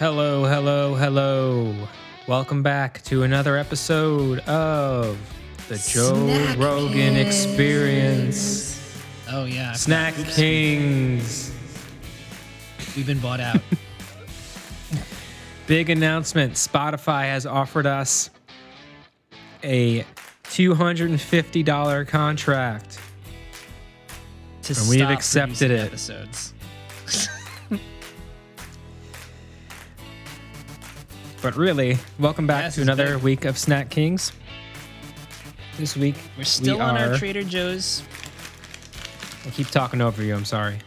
[0.00, 1.74] Hello, hello, hello.
[2.26, 5.18] Welcome back to another episode of
[5.68, 7.26] the Joe Snack Rogan Kings.
[7.26, 9.02] Experience.
[9.30, 11.52] Oh yeah, Snack Kings.
[12.96, 13.60] we've been bought out.
[15.66, 18.30] Big announcement Spotify has offered us
[19.62, 20.06] a
[20.44, 22.98] $250 contract.
[24.62, 25.84] to And we've stop accepted it.
[25.88, 26.54] Episodes.
[31.42, 33.22] But really, welcome back Yes, to another big.
[33.22, 34.32] week of Snack Kings.
[35.78, 38.02] This week, We're still we on are, our Trader Joe's.
[39.46, 40.78] I keep talking over you, I'm sorry.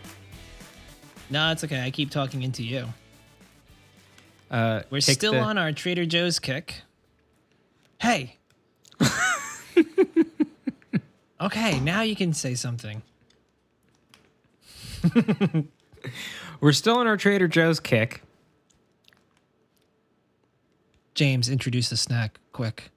[1.31, 1.81] No, it's okay.
[1.81, 2.85] I keep talking into you.
[4.51, 6.81] Uh, We're still the- on our Trader Joe's kick.
[7.99, 8.37] Hey.
[11.41, 13.01] okay, now you can say something.
[16.61, 18.21] We're still on our Trader Joe's kick.
[21.13, 22.89] James, introduce the snack quick.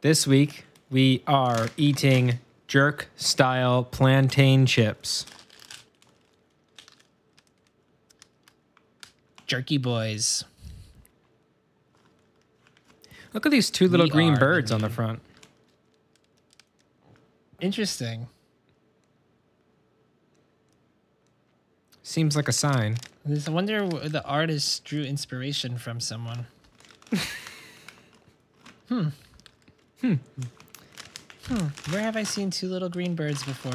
[0.00, 5.26] This week, we are eating jerk style plantain chips.
[9.46, 10.44] Jerky boys.
[13.34, 15.20] Look at these two little We green are birds on the front.
[17.60, 18.28] Interesting.
[22.02, 22.96] Seems like a sign.
[23.46, 26.46] I wonder where the artist drew inspiration from someone.
[28.88, 29.08] Hmm.
[30.00, 30.14] Hmm.
[31.46, 31.66] Hmm.
[31.92, 33.72] Where have I seen two little green birds before?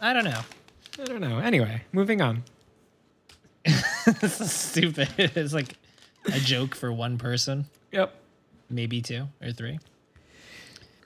[0.00, 0.40] I don't know.
[1.00, 1.38] I don't know.
[1.38, 2.42] Anyway, moving on.
[4.20, 5.08] this is stupid.
[5.18, 5.74] It's like
[6.26, 8.14] a joke for one person, Yep.
[8.70, 9.78] maybe two or three.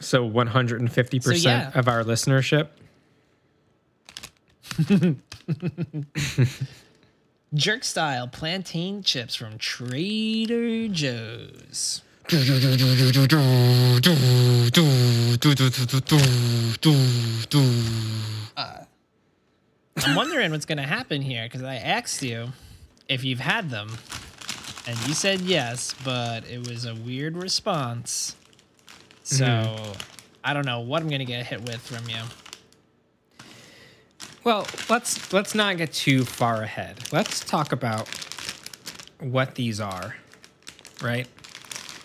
[0.01, 1.71] So 150% So, yeah.
[1.75, 2.69] of our listenership.
[7.55, 12.03] Jerk style plantain chips from Trader Joe's.
[18.57, 18.79] Uh,
[19.99, 22.49] I'm wondering what's going to happen here because I asked you
[23.09, 23.97] if you've had them,
[24.89, 28.35] and you said yes, but it was a weird response.
[29.23, 29.93] So mm-hmm.
[30.43, 32.23] I don't know what I'm going to get hit with from you.
[34.47, 37.01] Well, let's let's not get too far ahead.
[37.11, 38.09] Let's talk about
[39.19, 40.15] what these are,
[41.03, 41.27] right?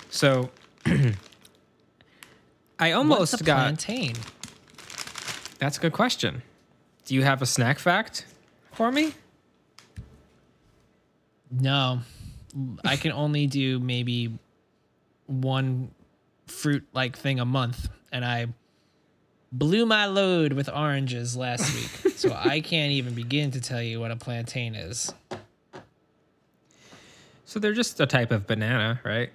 [0.10, 0.50] So
[2.80, 4.16] I almost What's a got plantain?
[5.60, 6.42] That's a good question.
[7.06, 8.26] Do you have a snack fact
[8.72, 9.14] for me?
[11.52, 12.00] No,
[12.84, 14.40] I can only do maybe
[15.28, 15.92] one
[16.48, 18.48] fruit like thing a month, and I
[19.52, 24.00] blew my load with oranges last week, so I can't even begin to tell you
[24.00, 25.14] what a plantain is.
[27.46, 29.30] So they're just a type of banana, right?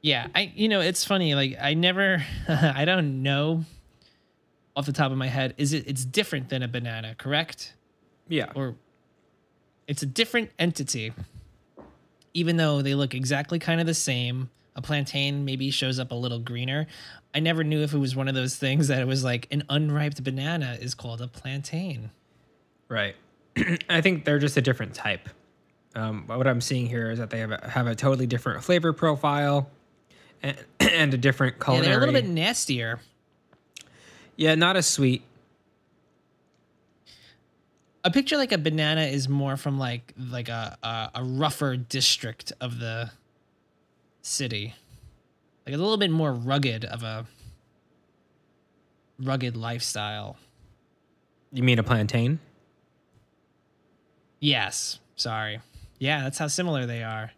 [0.00, 3.64] Yeah, I you know it's funny like I never I don't know
[4.76, 7.74] off the top of my head is it it's different than a banana, correct?
[8.28, 8.50] Yeah.
[8.54, 8.76] or
[9.86, 11.12] it's a different entity
[12.34, 16.14] even though they look exactly kind of the same a plantain maybe shows up a
[16.14, 16.86] little greener
[17.36, 19.62] i never knew if it was one of those things that it was like an
[19.68, 22.10] unripe banana is called a plantain
[22.88, 23.14] Right.
[23.88, 25.28] I think they're just a different type.
[25.96, 28.92] Um, what I'm seeing here is that they have a, have a totally different flavor
[28.92, 29.68] profile
[30.42, 31.86] and, and a different yeah culinary.
[31.88, 33.00] they're a little bit nastier
[34.36, 35.22] Yeah, not as sweet.
[38.04, 42.52] a picture like a banana is more from like like a a, a rougher district
[42.60, 43.10] of the
[44.22, 44.74] city
[45.66, 47.26] like a little bit more rugged of a
[49.18, 50.36] rugged lifestyle
[51.52, 52.38] You mean a plantain?
[54.40, 55.00] Yes.
[55.16, 55.60] Sorry.
[55.98, 57.32] Yeah, that's how similar they are.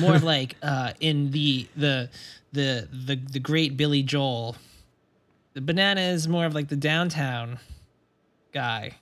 [0.00, 2.10] More of like uh, in the the
[2.52, 4.56] the the the great Billy Joel.
[5.54, 7.58] The banana is more of like the downtown
[8.52, 8.96] guy.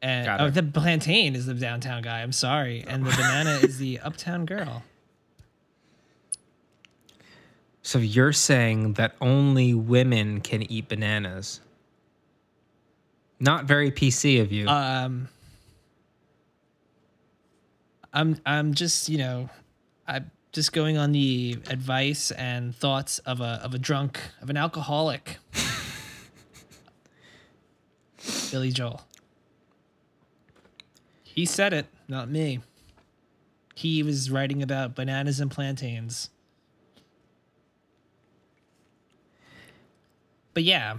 [0.00, 2.20] And oh, the plantain is the downtown guy.
[2.20, 4.82] I'm sorry, and the banana is the uptown girl.
[7.84, 11.60] So you're saying that only women can eat bananas?
[13.38, 14.66] Not very PC of you.
[14.66, 15.28] Um,
[18.10, 19.50] I'm I'm just you know,
[20.08, 24.56] I'm just going on the advice and thoughts of a of a drunk of an
[24.56, 25.36] alcoholic.
[28.50, 29.02] Billy Joel.
[31.22, 32.60] He said it, not me.
[33.74, 36.30] He was writing about bananas and plantains.
[40.54, 40.98] But yeah,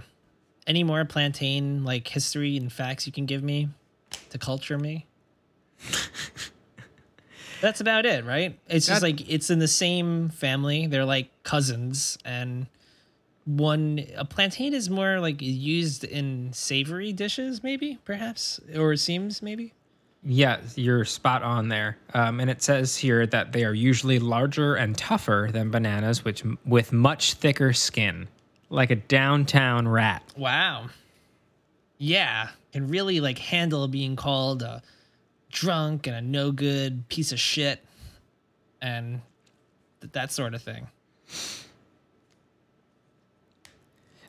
[0.66, 3.68] any more plantain like history and facts you can give me
[4.30, 5.06] to culture me?
[7.60, 8.58] That's about it, right?
[8.68, 10.86] It's just like it's in the same family.
[10.86, 12.66] They're like cousins, and
[13.46, 19.42] one a plantain is more like used in savory dishes, maybe, perhaps, or it seems
[19.42, 19.72] maybe.
[20.28, 21.98] Yeah, you're spot on there.
[22.12, 26.42] Um, and it says here that they are usually larger and tougher than bananas, which
[26.64, 28.26] with much thicker skin,
[28.70, 30.22] like a downtown rat.
[30.36, 30.86] Wow.
[31.98, 34.82] Yeah, can really like handle being called a
[35.50, 37.82] drunk and a no good piece of shit,
[38.82, 39.22] and
[40.00, 40.86] th- that sort of thing.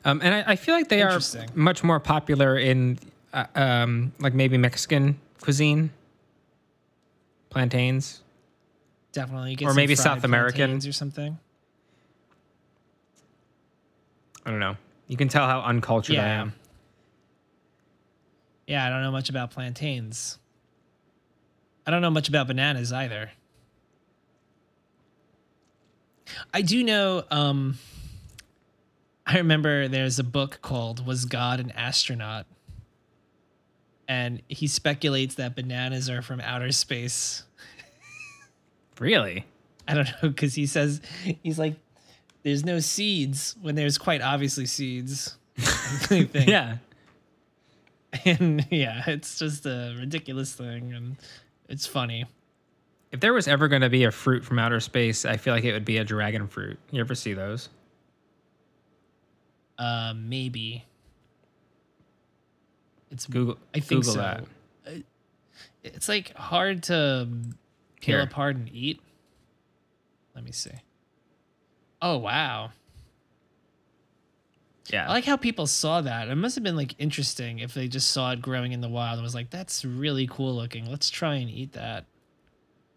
[0.04, 1.20] Um, and I, I feel like they are
[1.54, 2.98] much more popular in,
[3.34, 5.90] uh, um, like maybe Mexican cuisine.
[7.50, 8.22] Plantains.
[9.12, 10.76] Definitely, Or maybe South American.
[10.86, 11.38] or something.
[14.48, 14.78] I don't know.
[15.08, 16.54] You can tell how uncultured I am.
[18.66, 20.38] Yeah, I don't know much about plantains.
[21.86, 23.30] I don't know much about bananas either.
[26.54, 27.78] I do know um
[29.26, 32.46] I remember there's a book called Was God an Astronaut?
[34.08, 37.42] And he speculates that bananas are from outer space.
[38.98, 39.44] Really?
[39.86, 41.02] I don't know cuz he says
[41.42, 41.76] he's like
[42.42, 45.36] there's no seeds when there's quite obviously seeds.
[46.10, 46.78] Yeah.
[48.24, 51.16] and yeah, it's just a ridiculous thing, and
[51.68, 52.24] it's funny.
[53.12, 55.64] If there was ever going to be a fruit from outer space, I feel like
[55.64, 56.78] it would be a dragon fruit.
[56.90, 57.68] You ever see those?
[59.78, 60.84] Uh, maybe
[63.10, 63.58] it's Google.
[63.74, 64.18] I think Google so.
[64.20, 64.44] that.
[64.86, 64.90] Uh,
[65.84, 67.28] It's like hard to
[68.00, 68.20] peel Here.
[68.20, 69.00] apart and eat.
[70.34, 70.70] Let me see.
[72.00, 72.70] Oh wow!
[74.90, 75.06] Yeah.
[75.08, 76.28] I like how people saw that.
[76.28, 79.14] It must have been like interesting if they just saw it growing in the wild
[79.14, 80.90] and was like, "That's really cool looking.
[80.90, 82.06] Let's try and eat that."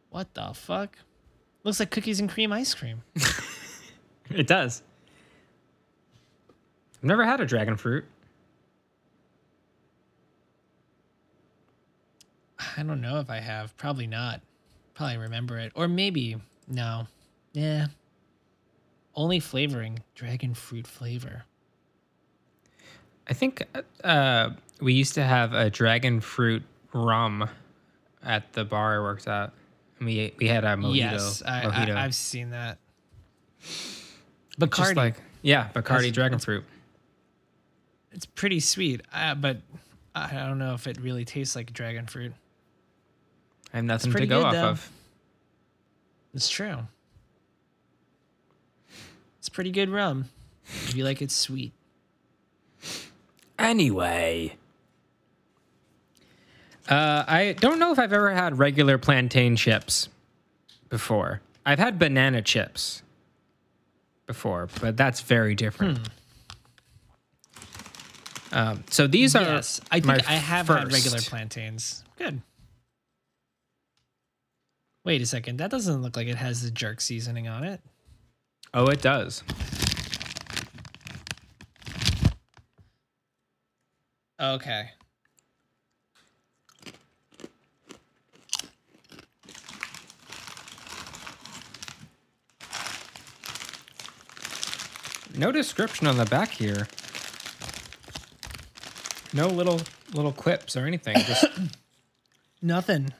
[0.10, 0.98] What the fuck?
[1.64, 3.02] Looks like cookies and cream ice cream.
[4.34, 4.82] It does.
[7.00, 8.06] I've never had a dragon fruit.
[12.78, 13.76] I don't know if I have.
[13.78, 14.42] Probably not.
[14.94, 15.72] Probably remember it.
[15.76, 16.38] Or maybe.
[16.68, 17.08] No.
[17.54, 17.88] Yeah.
[19.16, 20.00] Only flavoring.
[20.16, 21.44] Dragon fruit flavor.
[23.28, 23.64] I think
[24.04, 26.64] uh, we used to have a dragon fruit
[26.94, 27.50] rum
[28.24, 29.52] at the bar I worked at.
[30.00, 30.96] And we we had a mojito.
[30.96, 31.96] yes, I, mojito.
[31.96, 32.78] I, I've seen that.
[33.62, 34.96] Just Bacardi.
[34.96, 36.64] like yeah, Bacardi dragon fruit.
[38.12, 39.58] it's pretty sweet, uh, but
[40.16, 42.34] I don't know if it really tastes like dragon fruit.
[43.74, 44.70] I have nothing to go good, off though.
[44.70, 44.92] of.
[46.34, 46.80] It's true.
[49.42, 50.26] It's pretty good rum.
[50.66, 51.74] If you like it sweet.
[53.58, 54.56] Anyway.
[56.88, 60.10] Uh, I don't know if I've ever had regular plantain chips
[60.90, 61.42] before.
[61.66, 63.02] I've had banana chips
[64.28, 66.08] before, but that's very different.
[68.52, 72.04] Um, so these are Yes, I my think I have had regular plantains.
[72.16, 72.44] Good.
[75.04, 75.58] Wait a second.
[75.58, 77.82] That doesn't look like it has the jerk seasoning on it.
[78.74, 79.44] Oh, it does.
[84.40, 84.92] Okay.
[95.36, 96.88] No description on the back here.
[99.34, 99.82] No little
[100.14, 101.18] little clips or anything.
[101.18, 101.46] Just
[102.62, 103.14] Nothing.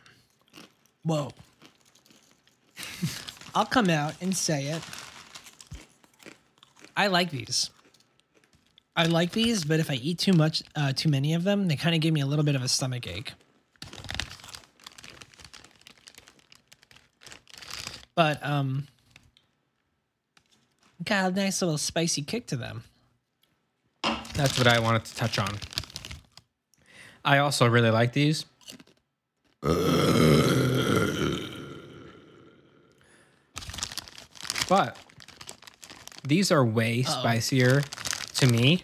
[1.04, 1.32] Whoa.
[3.56, 4.82] I'll come out and say it.
[7.02, 7.72] I like these.
[8.96, 11.76] I like these, but if I eat too much, uh, too many of them, they
[11.76, 13.34] kind of give me a little bit of a stomach ache.
[18.14, 18.86] But um,
[21.04, 22.84] got a nice little spicy kick to them.
[24.36, 25.58] That's what I wanted to touch on.
[27.26, 28.46] I also really like these.
[34.70, 34.98] But
[36.24, 37.82] these are way spicier
[38.36, 38.84] to me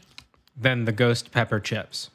[0.56, 2.10] than the ghost pepper chips.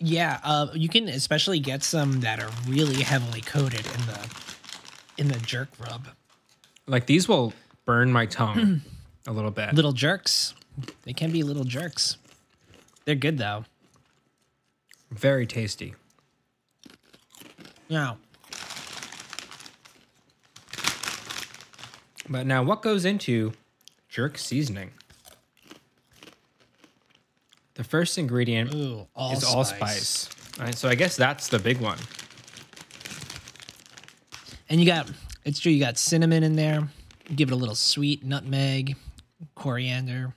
[0.00, 4.30] Yeah, uh, you can especially get some that are really heavily coated in the
[5.18, 6.08] in the jerk rub.
[6.86, 7.52] Like these will
[7.84, 8.82] burn my tongue
[9.26, 9.74] a little bit.
[9.74, 10.54] Little jerks.
[11.02, 12.16] They can be little jerks.
[13.04, 13.64] They're good though.
[15.10, 15.94] Very tasty.
[17.88, 18.14] Yeah.
[22.28, 23.52] But now what goes into
[24.08, 24.90] jerk seasoning?
[27.74, 30.28] The first ingredient Ooh, all is allspice.
[30.58, 31.98] All right, so I guess that's the big one.
[34.68, 35.08] And you got
[35.44, 35.72] it's true.
[35.72, 36.88] You got cinnamon in there.
[37.34, 38.96] Give it a little sweet nutmeg,
[39.54, 40.34] coriander.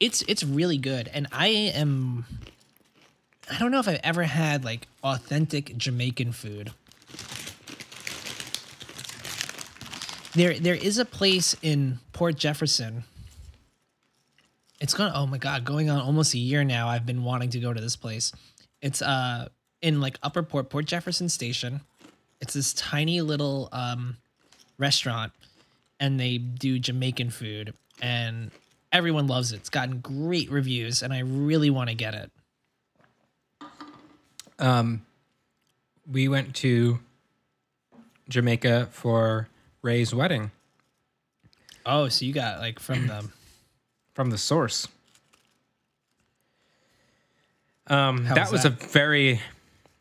[0.00, 2.26] It's it's really good, and I am.
[3.50, 6.72] I don't know if I've ever had like authentic Jamaican food.
[10.34, 13.04] There there is a place in Port Jefferson.
[14.80, 15.12] It's gone.
[15.14, 16.88] Oh my god, going on almost a year now.
[16.88, 18.32] I've been wanting to go to this place.
[18.80, 19.48] It's uh
[19.82, 21.82] in like Upper Port Port Jefferson Station.
[22.40, 24.16] It's this tiny little um
[24.78, 25.32] restaurant
[26.00, 28.50] and they do Jamaican food and
[28.90, 29.56] everyone loves it.
[29.56, 32.30] It's gotten great reviews and I really want to get it.
[34.58, 35.04] Um,
[36.10, 37.00] we went to
[38.28, 39.48] Jamaica for
[39.82, 40.50] Ray's wedding
[41.84, 43.28] Oh, so you got like from the
[44.14, 44.86] from the source.
[47.88, 49.40] Um, How that was was a very,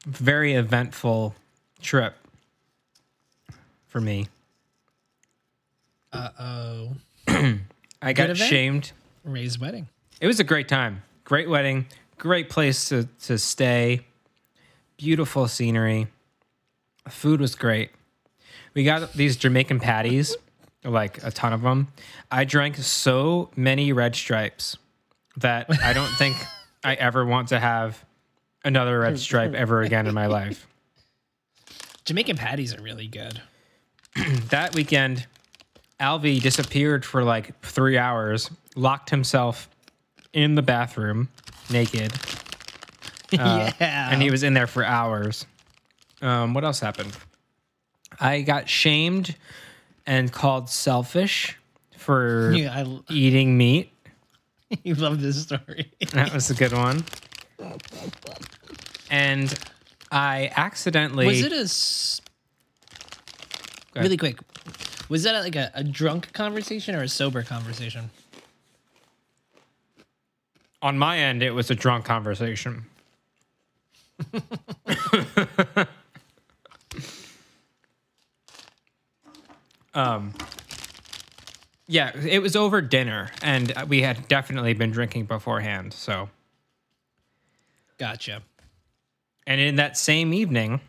[0.06, 1.34] very eventful
[1.82, 2.14] trip
[3.88, 4.28] for me.
[6.14, 6.90] uh oh
[8.02, 8.38] I got event?
[8.38, 8.92] shamed.
[9.24, 9.88] Ray's wedding.
[10.20, 11.02] It was a great time.
[11.24, 11.88] Great wedding.
[12.20, 14.02] Great place to, to stay.
[14.98, 16.08] Beautiful scenery.
[17.10, 17.90] Food was great.
[18.74, 20.36] We got these Jamaican patties,
[20.84, 21.90] like a ton of them.
[22.32, 24.78] I drank so many red stripes
[25.38, 26.38] that I don't think
[26.84, 28.04] I ever want to have
[28.64, 30.68] another red stripe ever again in my life.
[32.06, 33.42] Jamaican patties are really good.
[34.50, 35.26] That weekend,
[36.00, 39.70] Alvy disappeared for like three hours, locked himself
[40.34, 41.30] in the bathroom
[41.70, 42.12] naked.
[43.34, 44.12] Uh, yeah.
[44.12, 45.46] and he was in there for hours.
[46.22, 47.16] Um, what else happened?
[48.22, 49.36] I got shamed
[50.06, 51.58] and called selfish
[51.98, 53.92] for Yeah, I, eating meat.
[54.84, 55.92] you love this story.
[56.14, 57.04] That was a good one.
[59.10, 59.54] And
[60.12, 62.22] I accidentally Was it a s-
[63.96, 64.40] really quick?
[65.10, 68.12] Was that like a, a drunk conversation or a sober conversation?
[70.84, 71.44] on my end.
[71.44, 72.86] It was a drunk conversation.
[79.94, 80.34] um,
[81.88, 85.94] yeah, it was over dinner, and we had definitely been drinking beforehand.
[85.94, 86.30] So,
[87.98, 88.42] Gotcha.
[89.46, 90.80] and in that same evening,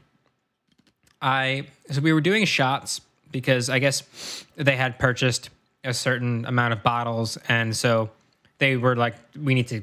[1.20, 5.50] I so we were doing shots because I guess they had purchased
[5.84, 8.10] a certain amount of bottles, and so
[8.58, 9.82] they were like, "We need to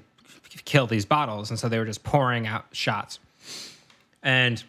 [0.63, 3.19] kill these bottles," and so they were just pouring out shots.
[4.23, 4.63] And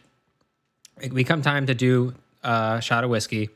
[1.13, 3.51] we come time to do a shot of whiskey,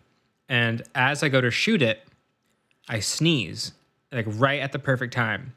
[0.48, 2.02] and as I go to shoot it,
[2.88, 3.72] I sneeze
[4.12, 5.54] like right at the perfect time,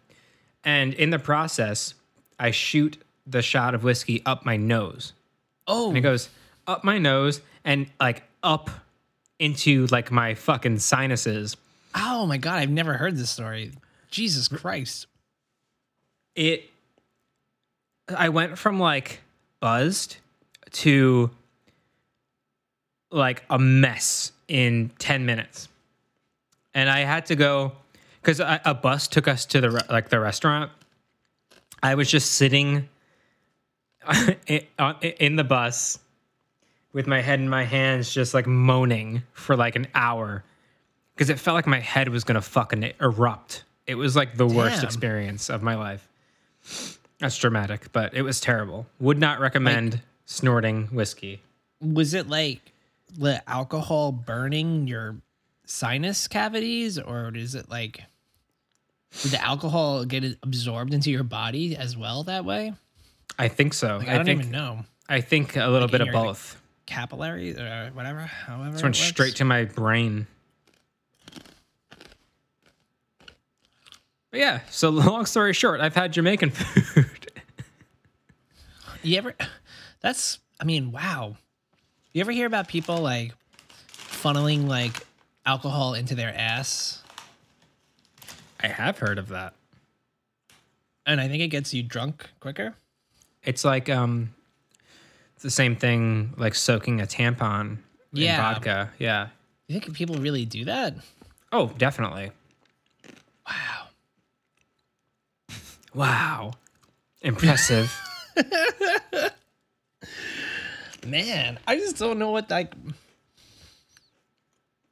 [0.63, 1.93] and in the process,
[2.39, 5.13] I shoot the shot of whiskey up my nose.
[5.67, 6.11] Oh, And it oh.
[6.11, 6.29] goes
[6.65, 8.69] up my nose and like up
[9.39, 11.57] into like my fucking sinuses.
[11.95, 12.59] oh my god!
[12.59, 13.71] I've never heard this story.
[14.09, 15.07] Jesus Christ!
[16.35, 16.69] It
[18.15, 19.21] I went from like
[19.59, 20.17] buzzed
[20.71, 21.29] to
[23.11, 25.69] like a mess in 10 minutes.
[26.73, 27.73] And I had to go
[28.21, 30.71] cuz a, bus took us to the re- like the restaurant.
[31.81, 32.89] I was just sitting
[34.07, 35.99] uh, in, the bus
[36.93, 40.43] with my head in my hands just like moaning for like an hour.
[41.15, 43.63] Because it felt like my head was gonna fucking erupt.
[43.85, 46.07] It was like the worst experience of my life.
[47.19, 48.87] That's dramatic but it was terrible.
[48.99, 51.41] Would not recommend snorting whiskey.
[51.81, 52.73] Was it like
[53.15, 55.17] the alcohol burning your
[55.65, 58.03] sinus cavities, or is it like
[59.23, 62.73] did the alcohol get absorbed into your body as well that way?
[63.39, 65.91] i think so Like, I, i, don't think even know i think a little Like
[65.91, 68.21] bit of your, like, both capillaries or uh, whatever.
[68.21, 68.97] However, it it went works.
[68.99, 70.25] straight to my brain
[74.31, 77.05] but yeah so long story short i've had jamaican food
[79.03, 79.35] You ever?
[80.01, 80.39] That's.
[80.59, 81.37] I mean, wow.
[82.17, 83.31] You ever hear about people like
[83.91, 85.05] funneling like
[85.45, 87.03] alcohol into their ass?
[88.59, 89.53] i have heard of that
[91.05, 92.73] And I think it gets you drunk quicker.
[93.43, 94.33] It's like um,
[95.35, 97.77] it's the same thing like soaking a tampon
[98.15, 98.89] in vodka.
[98.97, 99.27] Yeah.
[99.67, 100.95] You think people really do that?
[101.51, 102.31] Oh, definitely.
[103.47, 103.89] Wow.
[105.93, 106.53] Wow.
[107.21, 107.95] Impressive.
[111.07, 112.73] Man, I just don't know what like.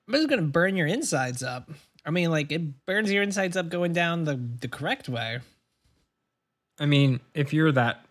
[0.08, 1.70] This is gonna burn your insides up.
[2.06, 5.40] I mean, like it burns your insides up going down the the correct way.
[6.80, 8.06] I mean, if you're that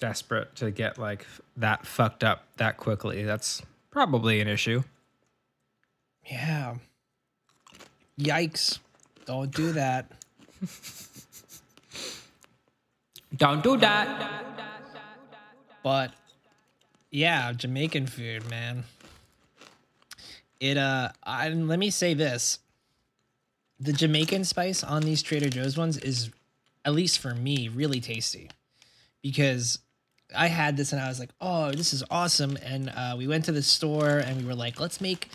[0.00, 1.26] desperate to get like
[1.56, 3.22] that fucked up that quickly.
[3.22, 4.82] That's probably an issue.
[6.28, 6.76] Yeah.
[8.18, 8.80] Yikes.
[9.26, 10.10] Don't do that.
[13.36, 14.44] Don't do that.
[15.84, 16.12] But
[17.10, 18.84] yeah, Jamaican food, man.
[20.60, 22.58] It uh I, let me say this.
[23.78, 26.30] The Jamaican spice on these Trader Joe's ones is
[26.84, 28.50] at least for me really tasty.
[29.22, 29.78] Because
[30.36, 33.44] I had this and I was like, "Oh, this is awesome." And uh, we went
[33.46, 35.28] to the store and we were like, "Let's make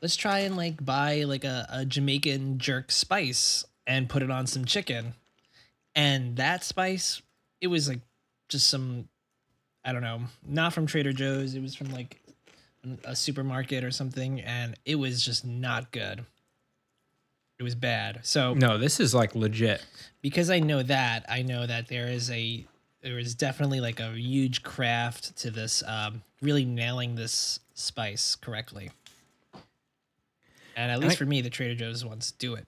[0.00, 4.46] let's try and like buy like a, a Jamaican jerk spice and put it on
[4.46, 5.14] some chicken."
[5.94, 7.20] And that spice,
[7.60, 8.00] it was like
[8.48, 9.08] just some
[9.84, 11.54] I don't know, not from Trader Joe's.
[11.54, 12.20] It was from like
[13.04, 16.24] a supermarket or something, and it was just not good.
[17.58, 18.20] It was bad.
[18.22, 19.84] So No, this is like legit.
[20.20, 22.64] because I know that, I know that there is a
[23.02, 28.90] there is definitely like a huge craft to this, um, really nailing this spice correctly.
[30.76, 32.64] And at least I- for me, the Trader Joe's ones do it.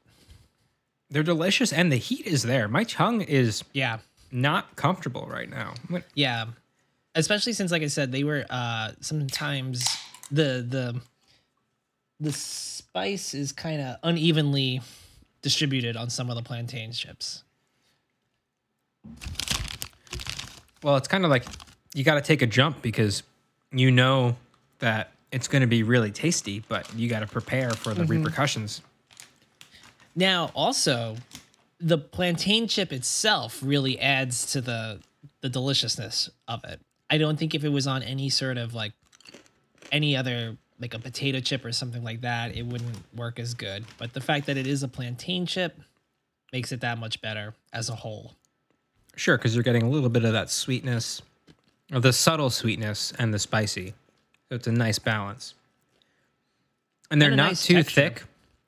[1.09, 2.67] They're delicious and the heat is there.
[2.67, 3.99] My tongue is Yeah,
[4.33, 5.75] not comfortable right now.
[6.15, 6.47] Yeah.
[7.15, 9.85] Especially since, like I said, they were uh sometimes
[10.31, 11.01] the the
[12.21, 14.81] the spice is kind of unevenly
[15.43, 17.45] distributed on some of the plantain chips.
[20.83, 21.45] Well, it's kind of like
[21.95, 23.23] you got to take a jump because
[23.73, 24.37] you know
[24.79, 28.83] that it's going to be really tasty, but you got to prepare for the repercussions.
[30.17, 31.17] Now, also,
[31.81, 35.01] the plantain chip itself really adds to the
[35.41, 36.81] the deliciousness of it.
[37.11, 38.93] I don't think if it was on any sort of like
[39.93, 43.85] any other like a potato chip or something like that, it wouldn't work as good.
[43.99, 45.79] But the fact that it is a plantain chip
[46.53, 48.33] makes it that much better as a whole.
[49.17, 51.23] Sure, because you're getting a little bit of that sweetness,
[51.93, 53.95] of the subtle sweetness and the spicy.
[54.49, 55.55] So it's a nice balance.
[57.11, 57.95] And they're And not nice too texture.
[58.01, 58.25] thick.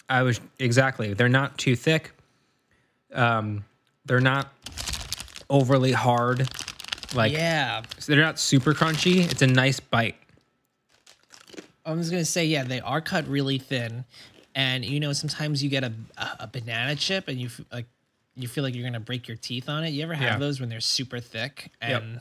[0.08, 1.14] I was exactly.
[1.14, 2.12] They're not too thick.
[3.12, 3.64] Um,
[4.04, 4.52] they're not
[5.50, 6.48] overly hard.
[7.14, 9.30] Like yeah, so they're not super crunchy.
[9.30, 10.16] It's a nice bite.
[11.84, 14.04] I was gonna say yeah, they are cut really thin,
[14.54, 15.92] and you know sometimes you get a
[16.40, 17.86] a, banana chip and you like
[18.34, 19.90] you feel like you're gonna break your teeth on it.
[19.90, 20.38] You ever have Yeah.
[20.38, 21.70] those when they're super thick?
[21.80, 22.02] Yep.
[22.02, 22.20] And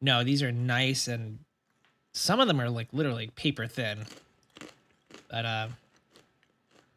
[0.00, 1.38] no, these are nice, and
[2.12, 4.04] some of them are like literally paper thin,
[5.30, 5.68] but uh,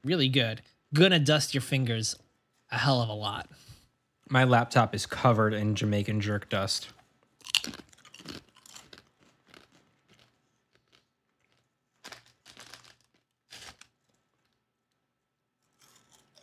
[0.03, 0.61] really good.
[0.93, 2.17] Gonna dust your fingers
[2.71, 3.47] a hell of a lot.
[4.29, 6.89] My laptop is covered in Jamaican jerk dust.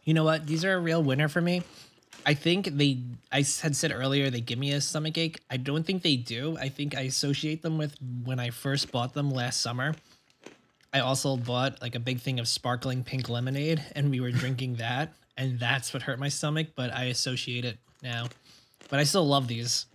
[0.05, 0.47] You know what?
[0.47, 1.63] These are a real winner for me.
[2.27, 5.41] I think they, I had said earlier, they give me a stomach ache.
[5.51, 6.57] I don't think they do.
[6.59, 9.95] I think I associate them with when I first bought them last summer.
[10.93, 14.77] I also bought like a big thing of sparkling pink lemonade and we were drinking
[14.77, 15.13] that.
[15.37, 18.29] And that's what hurt my stomach, but I associate it now.
[18.89, 19.87] But I still love these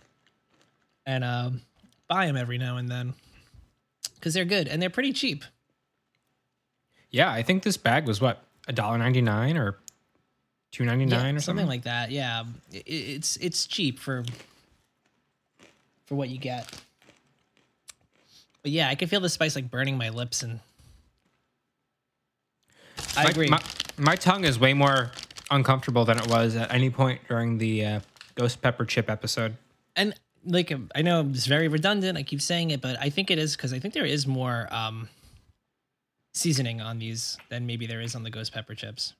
[1.05, 1.61] and um,
[2.07, 3.13] buy them every now and then
[4.15, 5.43] because they're good and they're pretty cheap.
[7.09, 9.77] Yeah, I think this bag was what a dollar ninety nine or
[10.71, 11.67] two ninety nine or something.
[11.67, 12.11] like that.
[12.11, 14.23] Yeah, it's it's cheap for
[16.05, 16.71] for what you get.
[18.61, 20.59] But yeah, I can feel the spice like burning my lips, and
[23.15, 23.49] I my, agree.
[23.49, 23.61] My,
[23.97, 25.11] my tongue is way more
[25.51, 27.99] uncomfortable than it was at any point during the uh,
[28.35, 29.55] ghost pepper chip episode.
[29.95, 30.13] and
[30.45, 32.17] like um, I know it's very redundant.
[32.17, 34.67] I keep saying it, but I think it is because I think there is more
[34.71, 35.09] um
[36.33, 39.13] seasoning on these than maybe there is on the ghost pepper chips.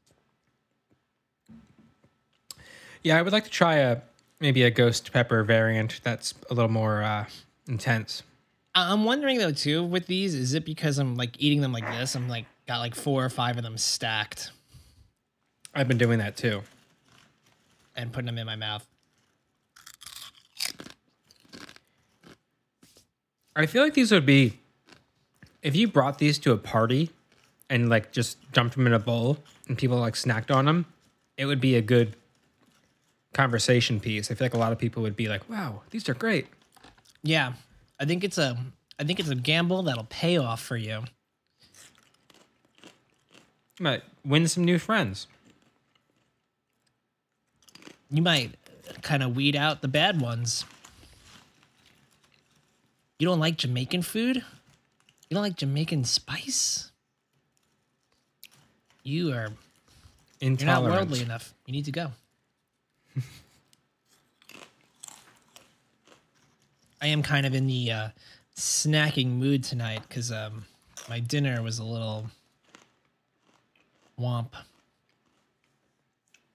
[3.04, 3.98] Yeah, I would like to try a
[4.40, 7.26] maybe a ghost pepper variant that's a little more uh,
[7.68, 8.24] intense.
[8.76, 12.16] I'm wondering though too with these, is it because I'm like eating them like this?
[12.16, 14.52] I'm like got like four or five of them stacked
[15.74, 16.64] I've been doing that too.
[17.96, 18.88] and putting them in my mouth.
[23.56, 24.60] I feel like these would be
[25.62, 27.10] if you brought these to a party
[27.70, 30.86] and like just dumped them in a bowl and people like snacked on them,
[31.38, 32.16] it would be a good
[33.34, 34.32] conversation piece.
[34.32, 36.48] I feel like a lot of people would be like, "Wow, these are great."
[37.22, 37.54] Yeah,
[38.00, 38.58] I think it's a
[38.98, 41.04] I think it's a gamble that'll pay off for you.
[43.78, 45.28] You might win some new friends.
[48.12, 48.56] You might
[49.02, 50.66] kind of weed out the bad ones.
[53.20, 54.38] You don't like Jamaican food?
[54.38, 56.92] You don't like Jamaican spice?
[59.04, 59.50] You are
[60.42, 60.60] intolerant.
[60.60, 61.54] you're not worldly enough.
[61.66, 62.12] You need to go.
[67.02, 68.10] I am kind of in the uh,
[68.56, 70.66] snacking mood tonight because um,
[71.10, 72.28] my dinner was a little
[74.20, 74.54] womp.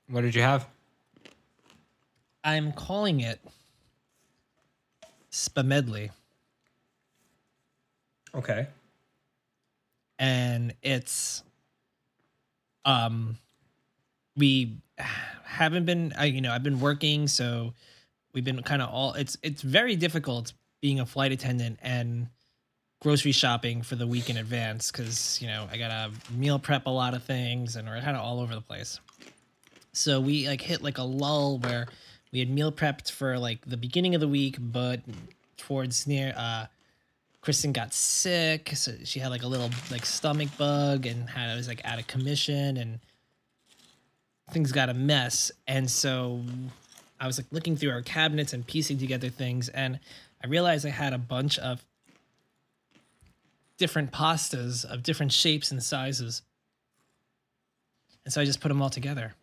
[0.08, 0.66] What did you have?
[2.44, 3.40] I'm calling it
[5.30, 6.10] spamedley,
[8.34, 8.66] Okay.
[10.18, 11.42] and it's
[12.84, 13.38] um
[14.36, 14.76] we
[15.44, 17.72] haven't been I, you know I've been working so
[18.32, 20.52] we've been kind of all it's it's very difficult
[20.82, 22.28] being a flight attendant and
[23.00, 26.90] grocery shopping for the week in advance because you know I gotta meal prep a
[26.90, 29.00] lot of things and we're kind of all over the place.
[29.92, 31.86] So we like hit like a lull where
[32.34, 35.00] we had meal prepped for like the beginning of the week, but
[35.56, 36.66] towards near uh
[37.40, 41.56] Kristen got sick, so she had like a little like stomach bug and had it
[41.56, 42.98] was like out of commission and
[44.50, 45.52] things got a mess.
[45.68, 46.42] And so
[47.20, 50.00] I was like looking through our cabinets and piecing together things and
[50.42, 51.84] I realized I had a bunch of
[53.78, 56.42] different pastas of different shapes and sizes.
[58.24, 59.34] And so I just put them all together.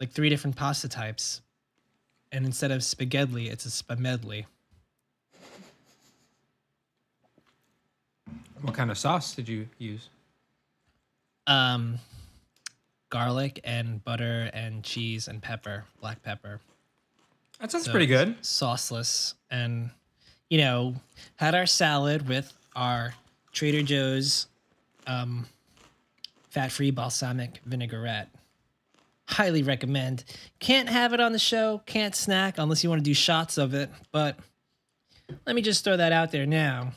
[0.00, 1.40] Like three different pasta types.
[2.30, 4.44] And instead of spaghetti, it's a spamedley.
[8.60, 10.08] What kind of sauce did you use?
[11.46, 11.98] Um
[13.10, 16.60] garlic and butter and cheese and pepper, black pepper.
[17.58, 18.40] That sounds So pretty good.
[18.42, 19.90] Sauceless and
[20.50, 20.94] you know,
[21.36, 23.14] had our salad with our
[23.52, 24.46] Trader Joe's
[25.06, 25.46] um
[26.50, 28.28] fat-free balsamic vinaigrette.
[29.28, 30.24] Highly recommend.
[30.58, 33.74] Can't have it on the show, can't snack unless you want to do shots of
[33.74, 34.36] it, but
[35.46, 36.92] let me just throw that out there now.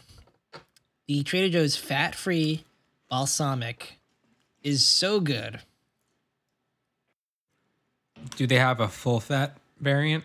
[1.07, 2.63] The Trader Joe's fat-free
[3.09, 3.99] balsamic
[4.63, 5.59] is so good.
[8.37, 10.23] Do they have a full fat variant?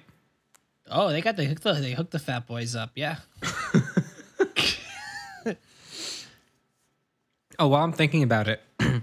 [0.88, 3.16] Oh, they got the hook the they hooked the fat boys up, yeah.
[7.58, 8.60] Oh, while I'm thinking about it,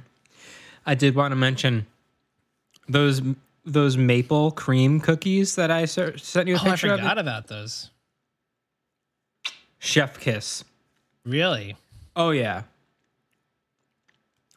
[0.86, 1.88] I did want to mention
[2.88, 3.22] those
[3.66, 7.00] those maple cream cookies that I ser- sent you a Oh, I picture of.
[7.00, 7.90] I forgot about those.
[9.80, 10.64] Chef kiss.
[11.26, 11.76] Really?
[12.16, 12.64] Oh yeah.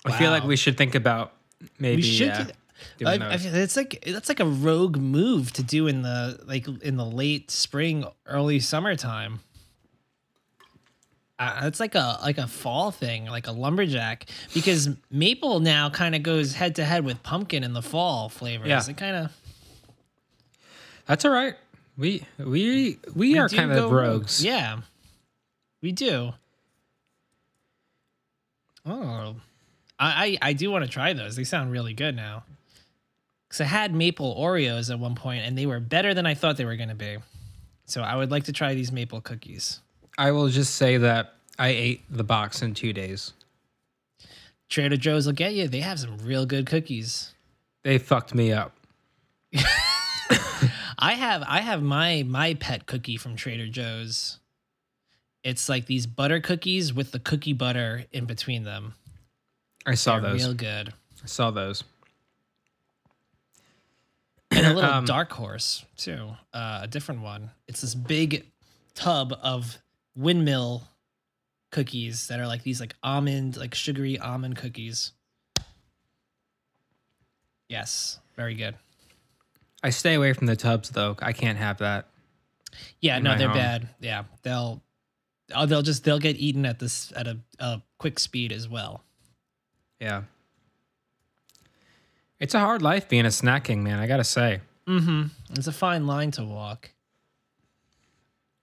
[0.04, 1.32] I feel like we should think about
[1.78, 2.30] maybe we should.
[2.30, 2.44] uh,
[2.98, 6.68] do I, I it's like that's like a rogue move to do in the like
[6.82, 9.40] in the late spring, early summertime.
[11.38, 16.14] Uh, it's like a like a fall thing, like a lumberjack, because maple now kind
[16.14, 18.68] of goes head to head with pumpkin in the fall flavors.
[18.68, 18.82] Yeah.
[18.88, 19.32] It kind of
[21.06, 21.54] That's all right.
[21.98, 24.42] We we we, are kind of rogues.
[24.42, 24.80] Yeah,
[25.82, 26.32] we do.
[28.86, 29.36] Oh,
[29.98, 31.36] I I, I do want to try those.
[31.36, 32.44] They sound really good now.
[33.48, 36.56] Because I had maple Oreos at one point, and they were better than I thought
[36.56, 37.18] they were going to be.
[37.84, 39.80] So I would like to try these maple cookies.
[40.18, 43.32] I will just say that I ate the box in two days.
[44.68, 45.68] Trader Joe's will get you.
[45.68, 47.32] They have some real good cookies.
[47.84, 48.76] They fucked me up.
[50.98, 54.38] I have I have my my pet cookie from Trader Joe's.
[55.44, 58.94] It's like these butter cookies with the cookie butter in between them.
[59.84, 60.42] I saw They're those.
[60.44, 60.92] real good.
[61.22, 61.84] I saw those.
[64.50, 68.46] and a little Um, dark horse too uh, a different one it's this big
[68.94, 69.78] tub of
[70.16, 70.84] windmill
[71.70, 75.12] cookies that are like these like almond like sugary almond cookies
[77.68, 78.74] yes very good
[79.82, 81.16] I stay away from the tubs though.
[81.20, 82.06] I can't have that.
[83.00, 83.56] yeah no they're home.
[83.56, 84.82] bad yeah they'll
[85.54, 89.02] oh, they'll just they'll get eaten at this at a, a quick speed as well
[90.00, 90.22] Yeah.
[92.38, 94.60] It's a hard life being a snacking man, I gotta say.
[94.86, 95.28] Mm-hmm.
[95.56, 96.90] It's a fine line to walk.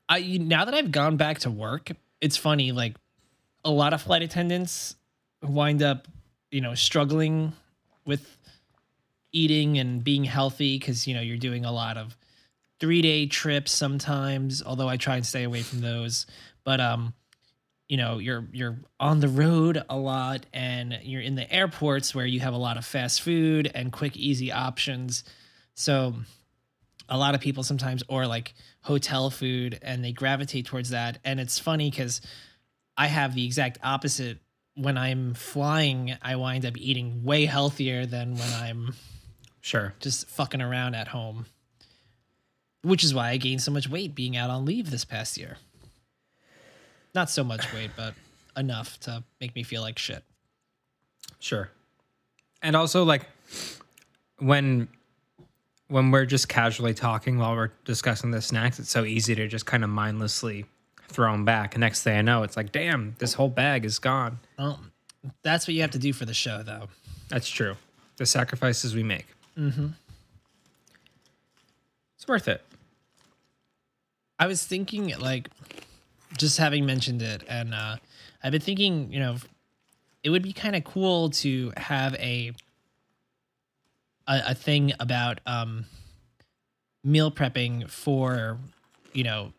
[0.09, 2.71] I now that I've gone back to work, it's funny.
[2.71, 2.95] Like
[3.63, 4.95] a lot of flight attendants
[5.41, 6.07] wind up,
[6.51, 7.53] you know, struggling
[8.05, 8.37] with
[9.31, 12.17] eating and being healthy because you know you're doing a lot of
[12.79, 14.61] three day trips sometimes.
[14.63, 16.25] Although I try and stay away from those,
[16.63, 17.13] but um,
[17.87, 22.25] you know you're you're on the road a lot and you're in the airports where
[22.25, 25.23] you have a lot of fast food and quick easy options
[25.75, 26.15] so
[27.13, 31.39] a lot of people sometimes or like hotel food and they gravitate towards that and
[31.39, 32.21] it's funny because
[32.97, 34.39] i have the exact opposite
[34.75, 38.93] when i'm flying i wind up eating way healthier than when i'm
[39.61, 39.93] Sure.
[39.99, 41.45] just fucking around at home
[42.81, 45.57] which is why i gained so much weight being out on leave this past year
[47.13, 48.15] not so much weight but
[48.57, 50.23] enough to make me feel like shit
[51.39, 51.69] Sure.
[52.61, 53.25] And also like
[54.39, 54.87] when
[55.93, 59.67] when we're just casually talking while we're discussing the snacks, it's so easy to just
[59.67, 60.65] kind of mindlessly
[61.07, 61.75] throw them back.
[61.75, 64.39] And next thing I know, it's like, damn, this whole bag is gone.
[64.57, 64.79] Well,
[65.43, 66.87] that's what you have to do for the show, though.
[67.29, 67.75] That's true.
[68.17, 69.27] The sacrifices we make.
[69.55, 69.89] Mm-hmm.
[72.15, 72.63] It's worth it.
[74.39, 75.47] I was thinking, like,
[76.39, 77.97] just having mentioned it, and uh,
[78.43, 79.35] I've been thinking, you know,
[80.23, 82.53] it would be kind of cool to have a,
[84.27, 85.85] a a thing about um,
[87.03, 88.57] meal prepping for,
[89.13, 89.53] you know,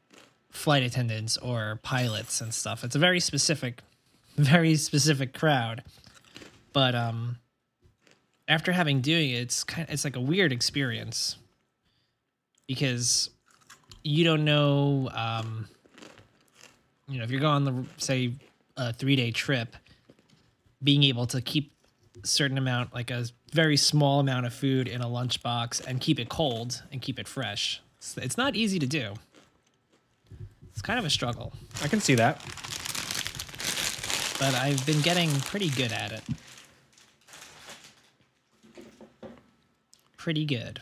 [0.50, 2.84] flight attendants or pilots and stuff.
[2.84, 3.82] It's a very specific,
[4.36, 5.82] very specific crowd,
[6.72, 7.38] but um,
[8.48, 11.36] after having doing it, it's kind, of, it's like a weird experience
[12.66, 13.30] because
[14.02, 15.66] you don't know um
[17.08, 18.32] you know if you're going the say
[18.76, 19.76] a three day trip
[20.82, 21.72] being able to keep
[22.22, 23.24] certain amount like a
[23.54, 27.28] very small amount of food in a lunchbox and keep it cold and keep it
[27.28, 29.14] fresh it's, it's not easy to do
[30.72, 32.40] it's kind of a struggle I can see that.
[34.40, 36.22] but i've been getting pretty good at it
[40.16, 40.80] pretty good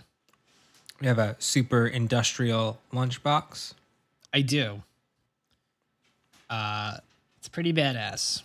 [1.01, 3.75] We have a super industrial lunchbox.
[4.33, 4.83] I do.
[6.49, 6.99] Uh,
[7.39, 8.43] it's pretty badass.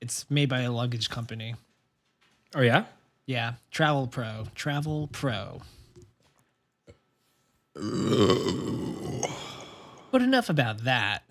[0.00, 1.54] It's made by a luggage company.
[2.54, 2.84] Oh, yeah?
[3.26, 4.44] Yeah, Travel Pro.
[4.54, 5.60] Travel Pro.
[10.10, 11.22] But enough about that.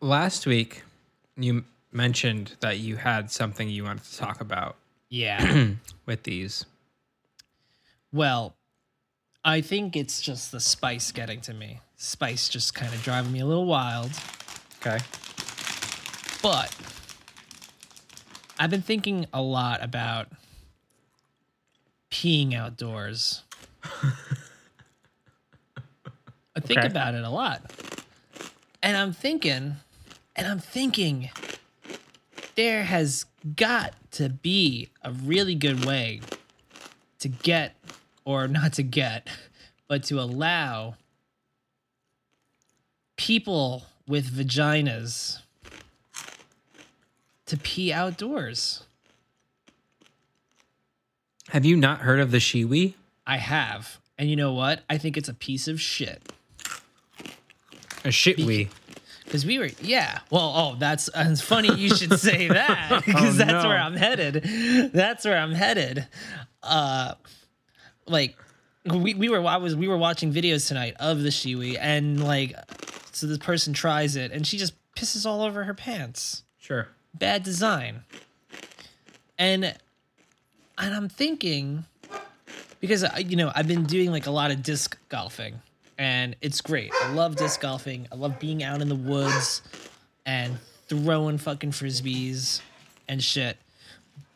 [0.00, 0.82] Last week,
[1.36, 4.76] you mentioned that you had something you wanted to talk about
[5.08, 5.68] Yeah.
[6.06, 6.64] with these.
[8.12, 8.54] well,
[9.44, 11.80] I think it's just the spice getting to me.
[11.96, 14.12] Spice just kind of driving me a little wild.
[14.80, 14.98] Okay.
[16.42, 16.72] But
[18.62, 20.28] I've been thinking a lot about
[22.12, 23.42] peeing outdoors.
[26.54, 26.86] I think Okay.
[26.86, 27.72] about it a lot.
[28.80, 29.78] And I'm thinking,
[30.36, 31.30] and I'm thinking,
[32.54, 36.20] there has got to be a really good way
[37.18, 37.74] to get,
[38.24, 39.26] or not to get,
[39.88, 40.94] but to allow
[43.16, 45.41] people with vaginas
[47.52, 48.82] to pee outdoors.
[51.50, 52.94] Have you not heard of the Shewee?
[53.26, 53.98] I have.
[54.16, 54.80] And you know what?
[54.88, 56.32] I think it's a piece of shit.
[58.06, 58.70] A shitwi.
[59.24, 60.20] Because we were, yeah.
[60.30, 63.68] Well, oh, that's uh, it's funny you should say that because Oh, that's no.
[63.68, 64.90] where I'm headed.
[64.94, 66.08] That's where I'm headed.
[66.62, 67.14] Uh,
[68.06, 68.34] like
[68.86, 72.54] we, we were I was we were watching videos tonight of the Shewee and like
[73.12, 76.44] so this person tries it and she just pisses all over her pants.
[76.58, 76.88] Sure.
[77.14, 78.02] Bad design.
[79.38, 79.64] And
[80.78, 81.84] and I'm thinking
[82.80, 85.60] because I, you know I've been doing like a lot of disc golfing
[85.98, 86.92] and it's great.
[87.02, 88.08] I love disc golfing.
[88.10, 89.62] I love being out in the woods
[90.26, 92.60] and throwing fucking frisbees
[93.08, 93.56] and shit.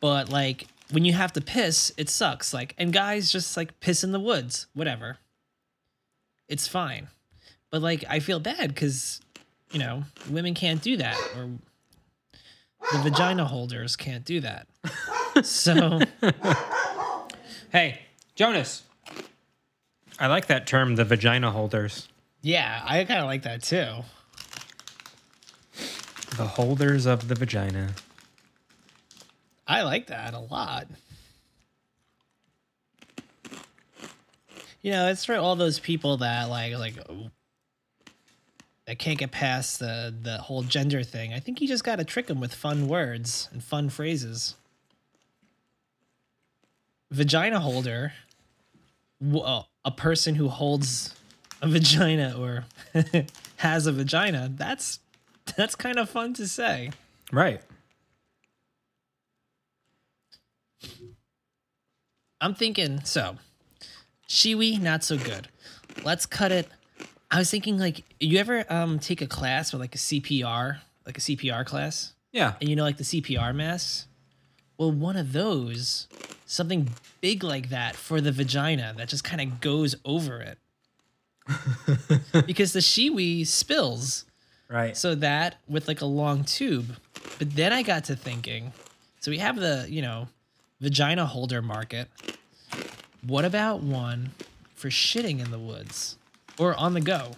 [0.01, 2.55] But like when you have to piss, it sucks.
[2.55, 5.19] Like and guys just like piss in the woods, whatever.
[6.49, 7.09] It's fine.
[7.71, 9.21] But like I feel bad cuz
[9.73, 11.51] you know, women can't do that or
[12.93, 14.67] the vagina holders can't do that.
[15.43, 16.01] So
[17.71, 18.01] Hey,
[18.35, 18.85] Jonas.
[20.19, 22.09] I like that term, the vagina holders.
[22.43, 23.87] yeah, I kind of like that too.
[26.37, 27.91] The holders of the vagina.
[29.67, 30.87] I like that a lot.
[34.83, 36.95] You know, it's for all those people that like like
[38.87, 41.33] that can't get past the the whole gender thing.
[41.33, 44.55] I think you just got to trick them with fun words and fun phrases.
[47.11, 48.13] Vagina holder,
[49.21, 51.15] well, uh, a person who holds
[51.63, 52.65] a vagina or
[53.57, 54.51] has a vagina.
[54.55, 55.01] That's
[55.57, 56.91] that's kind of fun to say.
[57.33, 57.61] Right.
[62.41, 63.37] I'm thinking so.
[64.29, 65.49] Shewee, not so good.
[66.05, 66.69] Let's cut it.
[67.31, 71.19] I was thinking like you ever um take a class with like a CPR, like
[71.19, 72.55] a CPR class, Yeah.
[72.61, 74.07] and you know like the CPR masks?
[74.79, 76.07] Well, one of those,
[76.45, 76.89] something
[77.21, 80.59] big like that for the vagina that just kind of goes over it.
[82.47, 84.25] because the Shewee spills.
[84.69, 84.97] Right.
[84.97, 86.97] So that with like a long tube.
[87.39, 88.73] But then I got to thinking,
[89.21, 90.29] so we have the, you know,
[90.81, 92.09] vagina holder market.
[93.27, 94.33] What about one
[94.75, 96.17] for shitting in the woods
[96.59, 97.33] or on the go?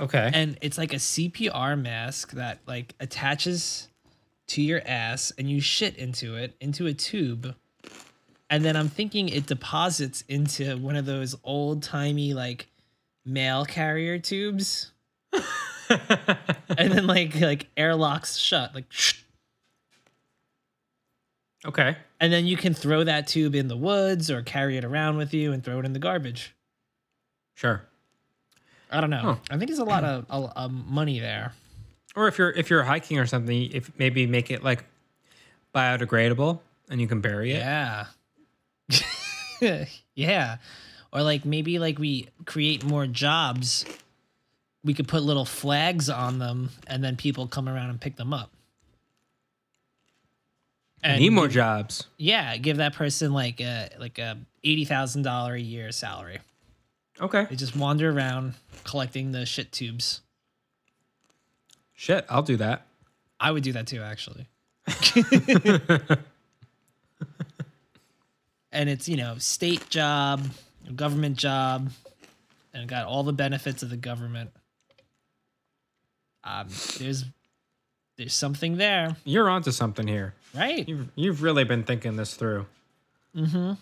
[0.00, 0.30] Okay.
[0.32, 3.88] And it's like a CPR mask that like attaches
[4.48, 7.54] to your ass and you shit into it, into a tube.
[8.48, 12.66] And then I'm thinking it deposits into one of those old timey like
[13.24, 14.90] mail carrier tubes.
[15.90, 18.86] and then like like airlocks shut like
[21.66, 21.96] okay.
[22.20, 25.34] and then you can throw that tube in the woods or carry it around with
[25.34, 26.54] you and throw it in the garbage.
[27.60, 27.82] Sure.
[28.90, 29.18] I don't know.
[29.20, 29.36] Huh.
[29.50, 31.52] I think there's a lot of uh, um, money there.
[32.16, 34.84] Or if you're if you're hiking or something, if maybe make it like
[35.74, 37.58] biodegradable and you can bury it.
[37.58, 38.06] Yeah.
[40.14, 40.56] yeah.
[41.12, 43.84] Or like maybe like we create more jobs.
[44.82, 48.32] We could put little flags on them and then people come around and pick them
[48.32, 48.50] up.
[51.02, 52.06] And Need more give- jobs.
[52.16, 56.38] Yeah, give that person like a like a eighty thousand dollar a year salary.
[57.20, 57.46] Okay.
[57.50, 58.54] They just wander around
[58.84, 60.20] collecting the shit tubes.
[61.94, 62.86] Shit, I'll do that.
[63.38, 64.48] I would do that too, actually.
[68.72, 70.42] and it's you know state job,
[70.94, 71.90] government job,
[72.72, 74.50] and got all the benefits of the government.
[76.44, 77.24] Um, there's
[78.16, 80.34] there's something there, You're onto something here.
[80.54, 80.88] right?
[80.88, 82.66] You've you've really been thinking this through.
[83.36, 83.72] Mm-hmm.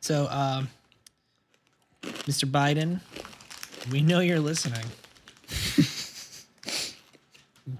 [0.00, 0.68] So, um,
[2.26, 2.44] Mr.
[2.50, 3.00] Biden,
[3.90, 4.84] we know you're listening.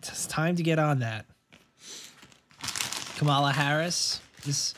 [0.02, 1.26] it's time to get on that.
[3.18, 4.74] Kamala Harris, this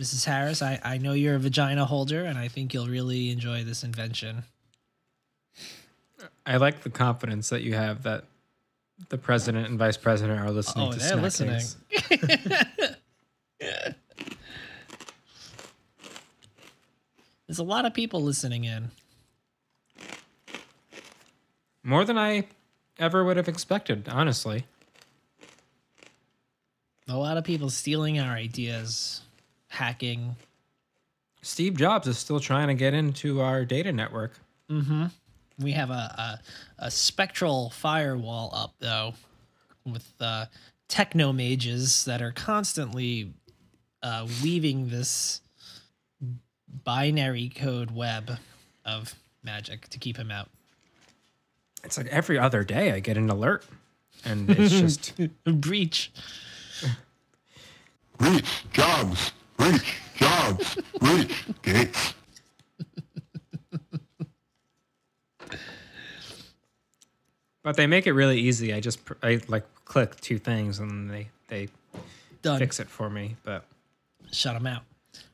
[0.00, 0.24] Mrs.
[0.24, 3.84] Harris, I, I know you're a vagina holder, and I think you'll really enjoy this
[3.84, 4.44] invention.
[6.46, 8.24] I like the confidence that you have that
[9.08, 11.62] the president and vice president are listening Oh, to they're Snack listening.
[11.90, 12.96] Cakes.
[17.50, 18.92] There's a lot of people listening in.
[21.82, 22.46] More than I
[22.96, 24.66] ever would have expected, honestly.
[27.08, 29.22] A lot of people stealing our ideas,
[29.66, 30.36] hacking,
[31.42, 34.38] Steve Jobs is still trying to get into our data network.
[34.70, 35.06] Mm-hmm.
[35.58, 36.38] We have a,
[36.78, 39.14] a a spectral firewall up though,
[39.84, 40.46] with uh,
[40.86, 43.32] techno mages that are constantly
[44.04, 45.40] uh, weaving this
[46.84, 48.38] binary code web
[48.84, 50.48] of magic to keep him out.
[51.84, 53.64] It's like every other day I get an alert,
[54.24, 55.12] and it's just
[55.44, 56.12] Breach.
[58.18, 62.14] Breach jobs, Breach jobs, breach gates.
[67.62, 68.72] But they make it really easy.
[68.72, 71.68] I just I like click two things and they they
[72.42, 72.58] Done.
[72.58, 73.36] fix it for me.
[73.44, 73.64] But
[74.32, 74.82] Shut them out.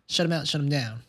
[0.08, 0.48] Shut them out.
[0.48, 1.00] Shut them down.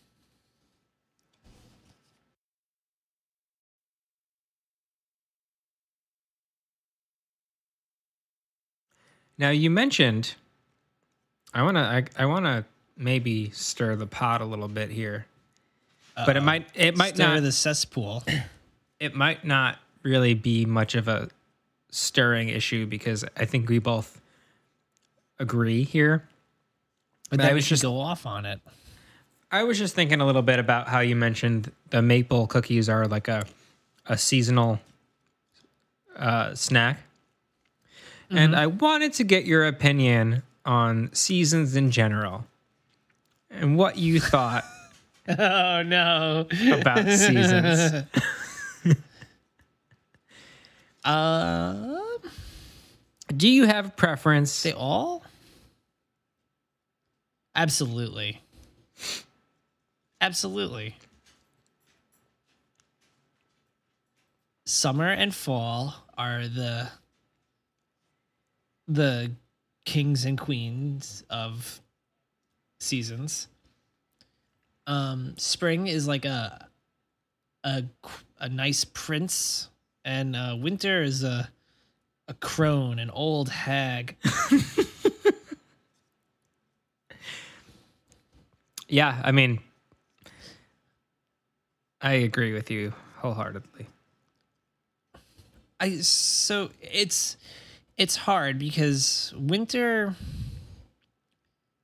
[9.37, 10.35] Now you mentioned
[11.53, 12.65] I want to I, I want to
[12.97, 15.25] maybe stir the pot a little bit here.
[16.15, 18.23] But it might it might Stir not the cesspool.
[18.99, 21.29] it might not really be much of a
[21.91, 24.21] stirring issue because I think we both
[25.39, 26.27] agree here.
[27.29, 28.59] But I was just- go off on it.
[29.49, 33.07] I was just thinking a little bit about how you mentioned the maple cookies are
[33.07, 33.45] like a
[34.05, 34.79] a seasonal
[36.17, 36.99] uh, snack,
[38.29, 42.45] and I wanted to get your opinion on seasons in general
[43.49, 44.65] and what you thought
[45.29, 46.47] Oh no.
[46.71, 48.03] about seasons.
[51.03, 51.99] Uh,
[53.35, 54.63] Do you have a preference?
[54.63, 55.23] they all?
[57.55, 58.41] Absolutely.
[60.21, 60.95] Absolutely.
[64.65, 66.89] Summer and fall are the
[68.87, 69.31] the
[69.85, 71.81] kings and queens of
[72.79, 73.47] seasons.
[74.85, 76.67] Um spring is like a
[77.63, 77.83] a
[78.39, 79.69] a nice prince
[80.05, 81.49] and uh winter is a
[82.29, 84.17] a crone, an old hag.
[88.87, 89.59] Yeah, I mean,
[92.01, 93.87] I agree with you wholeheartedly.
[95.79, 97.37] I so it's
[97.97, 100.15] it's hard because winter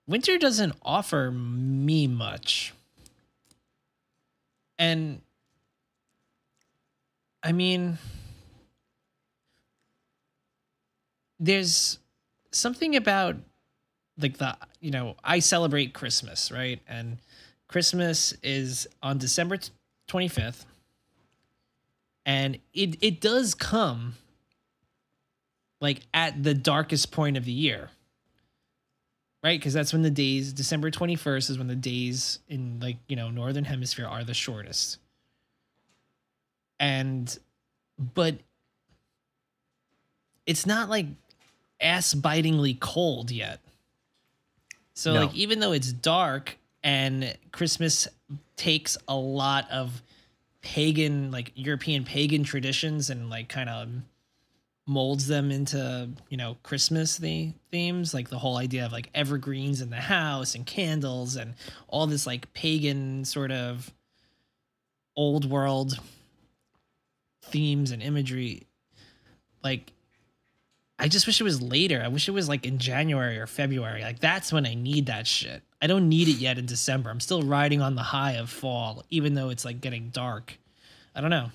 [0.08, 2.74] winter doesn't offer me much.
[4.78, 5.22] And
[7.42, 7.98] I mean
[11.40, 12.00] there's
[12.52, 13.36] something about
[14.20, 16.80] like the you know, I celebrate Christmas, right?
[16.88, 17.18] And
[17.68, 19.58] Christmas is on December
[20.08, 20.66] 25th
[22.26, 24.16] and it it does come
[25.84, 27.90] like at the darkest point of the year.
[29.44, 29.60] Right?
[29.60, 33.30] Because that's when the days, December 21st is when the days in like, you know,
[33.30, 34.98] northern hemisphere are the shortest.
[36.80, 37.38] And
[38.16, 38.38] but
[40.46, 41.08] it's not like
[41.82, 43.60] ass bitingly cold yet.
[44.94, 45.26] So No.
[45.26, 48.08] like even though it's dark and Christmas
[48.56, 50.02] takes a lot of
[50.62, 53.90] pagan like European pagan traditions and like kind of
[54.86, 59.82] molds them into, you know, Christmas the themes, like the whole idea of like evergreens
[59.82, 61.56] in the house and candles and
[61.88, 63.94] all this like pagan sort of
[65.16, 66.00] old world
[67.44, 68.66] themes and imagery
[69.64, 69.94] like
[71.00, 72.02] I just wish it was later.
[72.04, 74.04] I wish it was like in January or February.
[74.04, 75.64] Like that's when I need that shit.
[75.82, 77.10] I don't need it yet in December.
[77.10, 80.58] I'm still riding on the high of fall, even though it's like getting dark.
[81.16, 81.50] I don't know.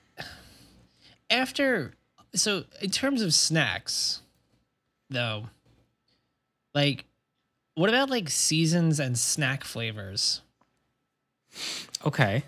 [1.29, 1.93] after
[2.35, 4.21] so in terms of snacks
[5.09, 5.47] though
[6.73, 7.05] like
[7.75, 10.41] what about like seasons and snack flavors?
[12.05, 12.43] Okay.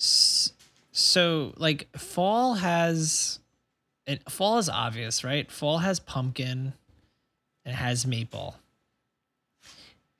[0.00, 0.52] S-
[0.92, 3.38] so like fall has
[4.06, 5.50] it fall is obvious right?
[5.50, 6.74] Fall has pumpkin
[7.64, 8.56] and it has maple.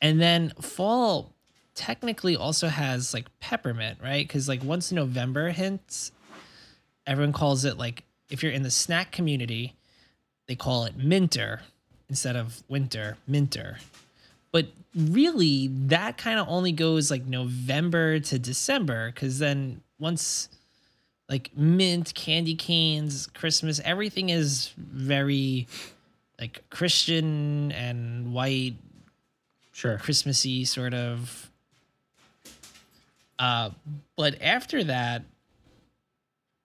[0.00, 1.32] And then fall
[1.74, 4.26] technically also has like peppermint right?
[4.26, 6.12] Because like once november hits
[7.06, 9.74] everyone calls it like if you're in the snack community
[10.48, 11.60] they call it minter
[12.08, 13.78] instead of winter minter
[14.50, 20.48] but really that kind of only goes like november to december because then once
[21.28, 25.68] like mint candy canes christmas everything is very
[26.40, 28.74] like christian and white
[29.74, 29.96] Sure.
[29.96, 31.50] christmassy sort of
[33.38, 33.70] uh
[34.16, 35.22] but after that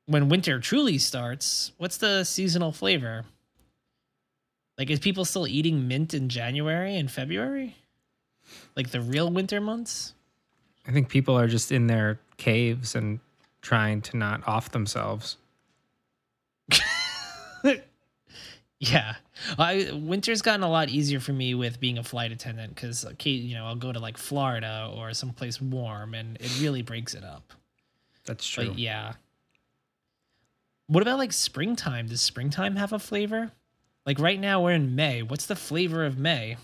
[0.08, 3.26] when winter truly starts what's the seasonal flavor
[4.78, 7.76] like is people still eating mint in january and february
[8.76, 10.14] like the real winter months
[10.88, 13.20] I think people are just in their caves and
[13.62, 15.36] trying to not off themselves.
[18.80, 19.16] yeah
[19.58, 23.12] I, winter's gotten a lot easier for me with being a flight attendant because uh,
[23.24, 27.24] you know i'll go to like florida or someplace warm and it really breaks it
[27.24, 27.53] up
[28.26, 28.68] That's true.
[28.68, 29.14] But yeah.
[30.88, 32.08] What about like springtime?
[32.08, 33.52] Does springtime have a flavor?
[34.06, 35.22] Like right now we're in May.
[35.22, 36.58] What's the flavor of May?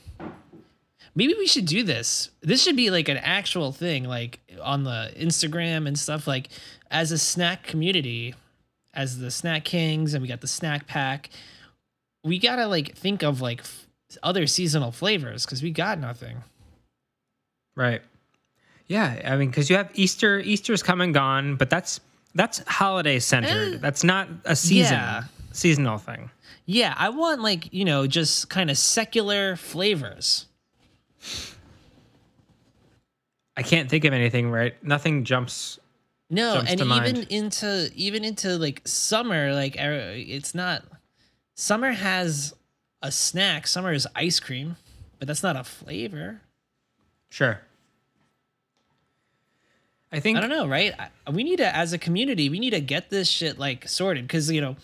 [1.16, 2.30] Maybe we should do this.
[2.42, 6.26] This should be like an actual thing, like on the Instagram and stuff.
[6.26, 6.50] Like
[6.90, 8.34] as a snack community,
[8.94, 11.30] as the snack kings, and we got the snack pack.
[12.24, 13.88] We gotta like think of like f-
[14.24, 16.44] other seasonal flavors because we got nothing.
[17.76, 18.02] Right.
[18.88, 20.40] Yeah, I mean, because you have Easter.
[20.40, 22.00] Easter's come and gone, but that's
[22.36, 23.76] that's holiday centered.
[23.76, 25.24] Eh, that's not a season yeah.
[25.52, 26.30] seasonal thing.
[26.66, 30.48] Yeah, I want like you know just kind of secular flavors.
[33.56, 34.50] I can't think of anything.
[34.50, 34.82] Right?
[34.84, 35.80] Nothing jumps.
[36.30, 37.28] No, jumps and even mind.
[37.30, 40.84] into even into like summer, like er, it's not.
[41.56, 42.56] Summer has
[43.04, 43.68] a snack.
[43.68, 44.76] Summer is ice cream,
[45.20, 46.42] but that's not a flavor.
[47.30, 47.62] Sure.
[50.14, 50.94] I think I don't know, right?
[51.32, 54.50] We need to, as a community, we need to get this shit like sorted because
[54.52, 54.76] you know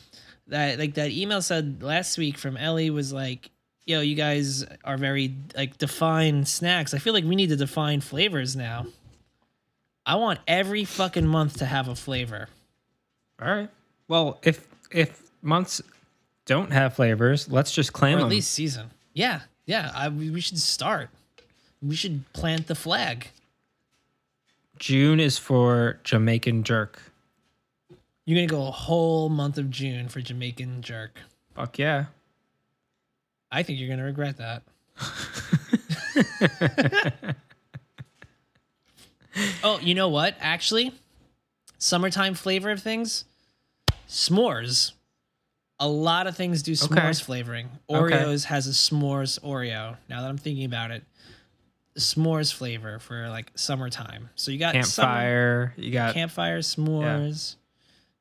[0.48, 3.52] that like that email said last week from Ellie was like
[3.90, 6.94] yo, you guys are very like define snacks.
[6.94, 8.86] I feel like we need to define flavors now.
[10.06, 12.48] I want every fucking month to have a flavor.
[13.42, 13.70] All right.
[14.08, 15.82] Well, if if months
[16.46, 18.30] don't have flavors, let's just claim or at them.
[18.30, 18.92] least season.
[19.14, 19.92] Yeah, yeah.
[19.94, 21.10] I, we we should start.
[21.82, 23.30] We should plant the flag.
[24.80, 27.02] June is for Jamaican jerk.
[28.26, 31.20] You're gonna go a whole month of June for Jamaican jerk.
[31.56, 32.06] Fuck yeah.
[33.52, 34.64] I think you're gonna regret that.
[39.64, 40.36] oh, you know what?
[40.40, 40.94] Actually,
[41.78, 43.26] summertime flavor of things,
[44.08, 44.94] s'mores.
[45.82, 47.70] A lot of things do s'mores flavoring.
[47.90, 48.16] Okay.
[48.16, 49.96] Oreos has a s'mores Oreo.
[50.10, 51.04] Now that I'm thinking about it,
[51.98, 54.30] s'mores flavor for like summertime.
[54.36, 55.74] So you got summer- Campfire.
[55.78, 57.56] You got campfire s'mores.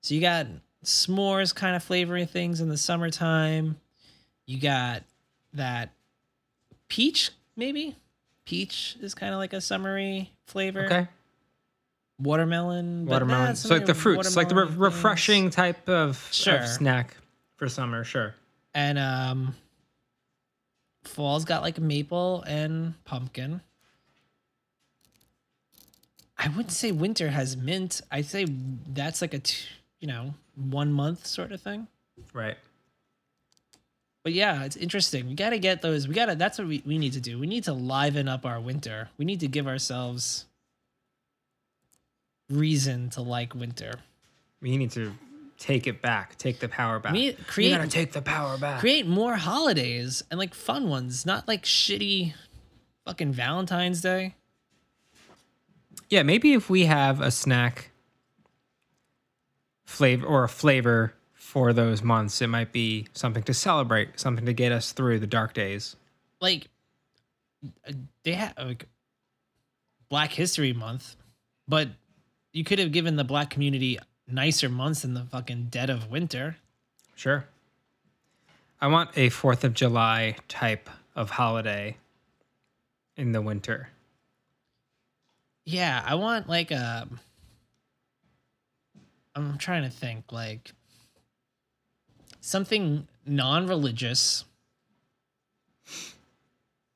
[0.01, 0.47] So you got
[0.85, 3.77] s'mores kind of flavoring things in the summertime.
[4.47, 5.03] You got
[5.55, 5.91] that
[6.89, 7.97] peach, maybe.
[8.47, 10.85] Peach is kind of like a summery flavor.
[10.87, 11.09] okay.
[12.21, 13.55] Watermelon, Watermelon.
[13.55, 14.97] So like the fruits, like the re- watermelon things.
[14.97, 16.17] refreshing type of,
[16.47, 17.17] of snack
[17.57, 18.03] for summer.
[18.03, 18.35] Sure.
[18.75, 19.55] And um,
[21.09, 23.61] fall's got like maple and pumpkin.
[26.37, 28.01] I wouldn't say winter has mint.
[28.13, 28.47] I'd say
[28.89, 29.67] that's like a, t-
[29.99, 31.89] you know, one month sort of thing.
[32.33, 32.57] Right.
[34.23, 35.27] But yeah, it's interesting.
[35.27, 36.07] We got to get those.
[36.07, 37.39] We got to, that's what we, we need to do.
[37.39, 39.09] We need to liven up our winter.
[39.17, 40.45] We need to give ourselves
[42.51, 43.95] reason to like winter.
[44.61, 45.13] We need to
[45.59, 46.37] take it back.
[46.39, 47.13] Take the power back.
[47.13, 48.81] We We create- gotta take the power back.
[48.81, 52.35] Create more holidays and like fun ones, not like shitty
[53.05, 54.35] fucking Valentine's Day.
[56.11, 57.91] Yeah, maybe if we have a snack
[59.85, 64.53] flavor or a flavor for those months, it might be something to celebrate, something to
[64.53, 65.97] get us through the dark days.
[66.41, 66.69] Like
[67.87, 67.93] uh,
[68.23, 68.87] they have like
[70.09, 71.17] Black History Month,
[71.67, 71.89] but
[72.53, 73.99] you could have given the black community
[74.31, 76.57] nicer months in the fucking dead of winter.
[77.17, 77.47] Sure.
[78.81, 81.97] I want a 4th of July type of holiday
[83.17, 83.89] in the winter.
[85.65, 87.09] Yeah, I want like a.
[89.35, 90.71] I'm trying to think like
[92.41, 94.45] something non-religious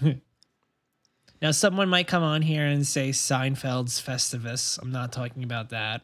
[1.42, 4.78] now, someone might come on here and say Seinfeld's Festivus.
[4.80, 6.02] I'm not talking about that.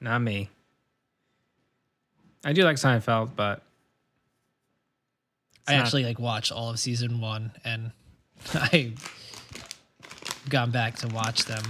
[0.00, 0.50] Not me.
[2.44, 3.62] I do like Seinfeld, but
[5.66, 7.92] I not- actually like watched all of season one, and
[8.54, 8.98] I've
[10.48, 11.62] gone back to watch them.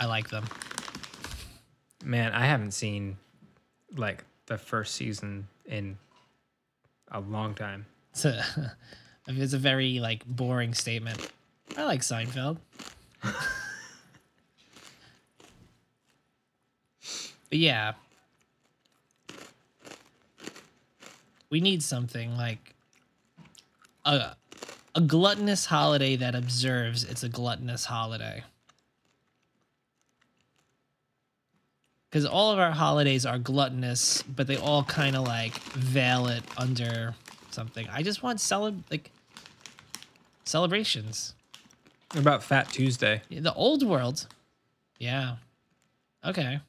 [0.00, 0.46] I like them.
[2.04, 3.18] man, I haven't seen
[3.96, 5.98] like the first season in
[7.10, 7.86] a long time.
[8.12, 8.76] It's a,
[9.28, 11.30] it's a very like boring statement.
[11.76, 12.56] I like Seinfeld.
[13.22, 13.34] but
[17.50, 17.92] yeah,
[21.50, 22.74] we need something like
[24.04, 24.36] a
[24.94, 28.42] a gluttonous holiday that observes it's a gluttonous holiday.
[32.10, 36.42] Because all of our holidays are gluttonous, but they all kind of like veil it
[36.56, 37.14] under
[37.50, 37.86] something.
[37.92, 39.10] I just want celeb like
[40.44, 41.34] celebrations.
[42.12, 43.20] What about Fat Tuesday?
[43.30, 44.26] The old world.
[44.98, 45.36] Yeah.
[46.24, 46.60] Okay.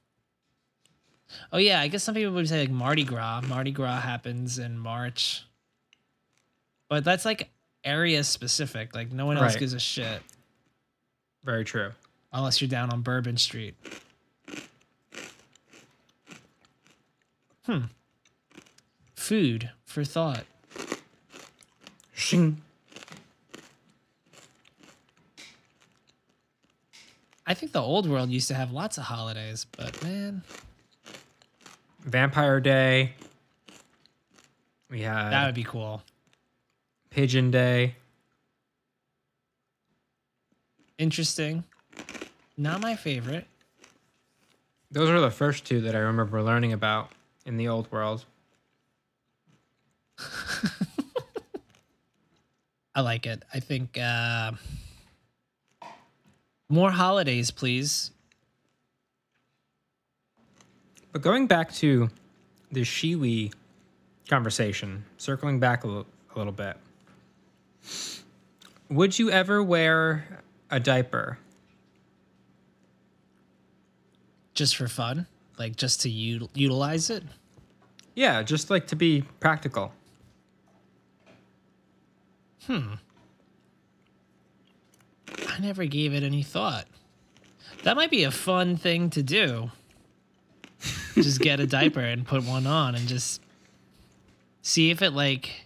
[1.54, 3.42] Oh yeah, I guess some people would say like Mardi Gras.
[3.48, 5.44] Mardi Gras happens in March.
[6.90, 7.50] But that's like
[7.86, 8.94] area specific.
[8.96, 9.60] Like no one else Right.
[9.60, 10.22] gives a shit
[11.46, 11.92] Very true.
[12.34, 13.76] unless you're down on Bourbon Street.
[17.70, 17.86] Hmm.
[19.14, 20.44] Food for thought.
[22.16, 22.64] Shing.
[27.46, 30.42] I think the old world used to have lots of holidays, but man,
[32.00, 33.14] Vampire Day.
[34.90, 36.02] We had that would be cool.
[37.12, 37.98] Pigeon Day.
[40.98, 41.66] Interesting.
[42.58, 43.46] Not my favorite.
[44.90, 47.12] Those are the first two that I remember learning about
[47.50, 48.24] in the old world.
[52.96, 53.44] I like it.
[53.54, 54.52] I think uh,
[56.70, 58.12] more holidays, please.
[61.12, 62.10] But going back to
[62.72, 63.52] the Shewee
[64.30, 66.78] conversation, circling back a little, little bit.
[68.90, 71.40] Would you ever wear a diaper?
[74.54, 75.26] Just for fun,
[75.58, 77.24] like just to u- utilize it.
[78.16, 79.94] Yeah, just like to be practical.
[82.66, 82.96] Hmm.
[85.48, 86.86] I never gave it any thought.
[87.84, 89.72] That might be a fun thing to do.
[91.16, 93.42] just get a diaper and put one on and just
[94.62, 95.66] see if it like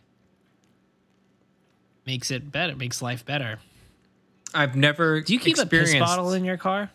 [2.05, 3.59] makes it better, makes life better.
[4.53, 5.21] I've never.
[5.21, 6.91] Do you keep a piss bottle in your car?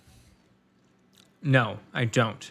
[1.43, 2.51] No, I don't.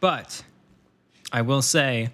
[0.00, 0.42] But
[1.32, 2.10] I will say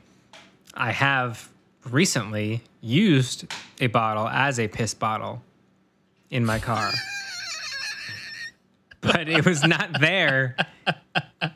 [0.75, 1.49] I have
[1.91, 5.43] recently used a bottle as a piss bottle
[6.31, 6.91] in my car.
[9.01, 10.57] but it was not there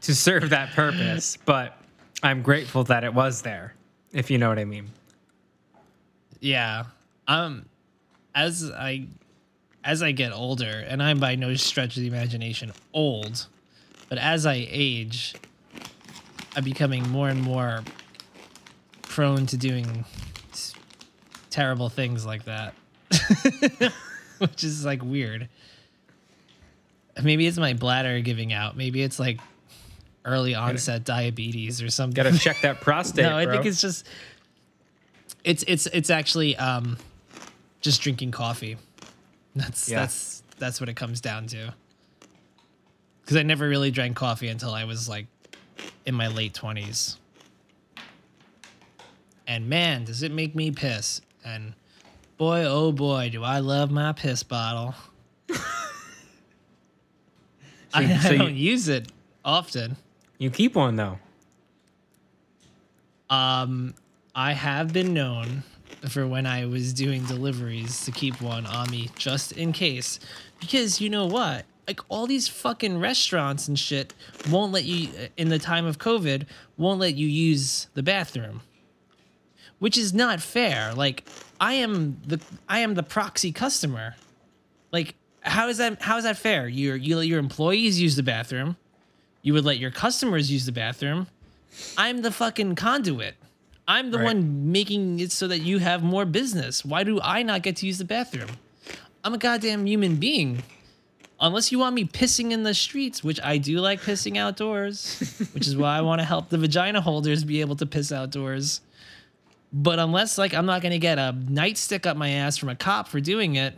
[0.01, 1.39] to serve that purpose.
[1.45, 1.79] But
[2.23, 3.75] I'm grateful that it was there,
[4.13, 4.91] if you know what I mean.
[6.41, 6.85] Yeah.
[7.29, 7.67] Um
[8.35, 9.07] as I
[9.83, 13.47] as I get older, and I'm by no stretch of the imagination old,
[14.09, 15.35] but as I age,
[16.57, 17.85] I'm becoming more and more
[19.03, 20.05] prone to doing
[21.51, 22.75] terrible things like that.
[24.39, 25.49] Which is like weird.
[27.23, 28.77] Maybe it's my bladder giving out.
[28.77, 29.41] Maybe it's like
[30.25, 32.15] early onset diabetes or something.
[32.23, 33.25] Got to check that prostate.
[33.25, 33.55] no, I bro.
[33.55, 34.07] think it's just
[35.45, 36.99] it's it's it's actually um
[37.81, 38.77] just drinking coffee.
[39.55, 40.01] That's Yeah.
[40.01, 41.73] that's that's what it comes down to.
[43.27, 45.27] Cuz I never really drank coffee until I was like
[46.05, 47.17] in my late 20s.
[49.47, 51.21] And man, does it make me piss.
[51.45, 51.75] And
[52.37, 54.95] boy, oh boy, do I love my piss bottle.
[57.95, 59.09] I, so I you- don't use it
[59.45, 59.97] often.
[60.39, 61.19] you keep one though.
[63.31, 63.95] Um,
[64.35, 65.63] I have been known
[66.09, 70.21] for when I was doing deliveries to keep one on me just in case.
[70.61, 71.65] Because you know what?
[71.87, 74.13] Like all these fucking restaurants and shit
[74.51, 78.63] won't let you uh, in the time of COVID won't let you use the bathroom.
[79.79, 80.93] Which is not fair.
[80.95, 81.25] Like
[81.61, 84.17] I am the I am the proxy customer.
[84.91, 86.67] Like how is that how is that fair?
[86.67, 88.77] Your you let your employees use the bathroom.
[89.43, 91.29] You would let your customers use the bathroom.
[91.97, 93.35] I'm the fucking conduit.
[93.87, 94.25] I'm the Right.
[94.25, 96.85] one making it so that you have more business.
[96.85, 98.51] Why do I not get to use the bathroom?
[99.23, 100.65] I'm a goddamn human being.
[101.39, 105.19] Unless you want me pissing in the streets, which I do like pissing outdoors,
[105.53, 108.81] which is why I want to help the vagina holders be able to piss outdoors.
[109.73, 113.09] But unless like I'm not gonna get a nightstick up my ass from a cop
[113.09, 113.75] for doing it,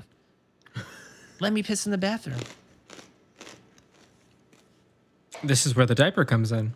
[1.40, 2.40] let me piss in the bathroom.
[5.42, 6.74] This is where the diaper comes in.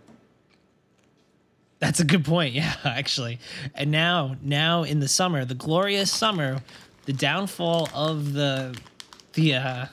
[1.78, 2.54] That's a good point.
[2.54, 3.38] Yeah, actually.
[3.74, 6.60] And now, now in the summer, the glorious summer,
[7.06, 8.76] the downfall of the
[9.34, 9.86] the uh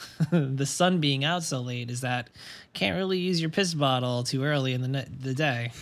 [0.30, 2.30] the sun being out so late is that
[2.72, 5.72] can't really use your piss bottle too early in the ne- the day.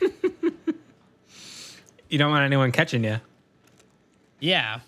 [2.12, 3.20] You don't want anyone catching you.
[4.38, 4.80] Yeah.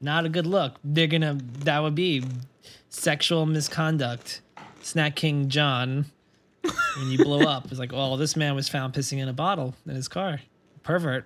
[0.00, 0.80] Not a good look.
[0.82, 2.24] They're to that would be
[2.88, 4.40] sexual misconduct.
[4.82, 6.06] Snack King John
[6.62, 7.70] when you blow up.
[7.70, 10.40] It's like, "Oh, this man was found pissing in a bottle in his car."
[10.82, 11.24] Pervert.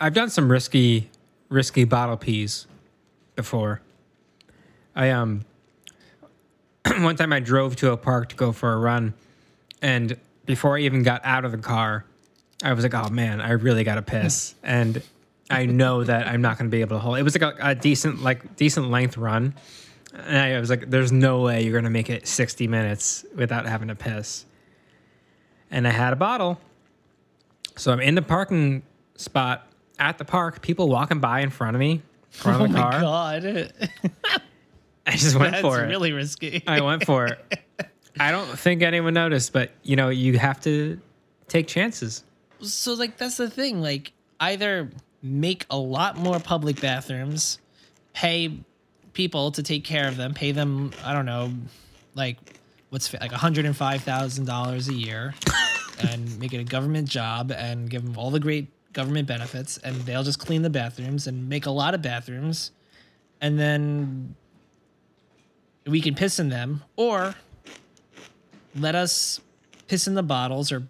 [0.00, 1.10] I've done some risky,
[1.50, 2.66] risky bottle peas
[3.36, 3.82] before.
[4.96, 5.44] I um,
[6.98, 9.14] one time I drove to a park to go for a run,
[9.80, 10.16] and
[10.46, 12.04] before I even got out of the car,
[12.62, 15.02] I was like, "Oh man, I really got to piss," and
[15.50, 17.18] I know that I'm not going to be able to hold.
[17.18, 19.54] It was like a, a decent, like decent length run,
[20.14, 23.66] and I was like, "There's no way you're going to make it 60 minutes without
[23.66, 24.44] having to piss."
[25.70, 26.60] And I had a bottle,
[27.76, 28.82] so I'm in the parking
[29.16, 29.66] spot
[29.98, 30.60] at the park.
[30.62, 32.92] People walking by in front of me, in front Oh of the car.
[32.94, 33.40] Oh my car.
[33.40, 33.72] god.
[35.06, 35.88] I just went That's for it.
[35.88, 36.62] really risky.
[36.66, 37.60] I went for it.
[38.20, 41.00] I don't think anyone noticed, but you know, you have to
[41.48, 42.24] take chances.
[42.60, 44.88] so like that's the thing like either
[45.22, 47.58] make a lot more public bathrooms
[48.14, 48.58] pay
[49.12, 51.52] people to take care of them pay them i don't know
[52.14, 52.38] like
[52.90, 55.34] what's like $105000 a year
[56.08, 59.94] and make it a government job and give them all the great government benefits and
[60.02, 62.70] they'll just clean the bathrooms and make a lot of bathrooms
[63.40, 64.34] and then
[65.86, 67.34] we can piss in them or
[68.74, 69.40] let us
[69.88, 70.86] piss in the bottles or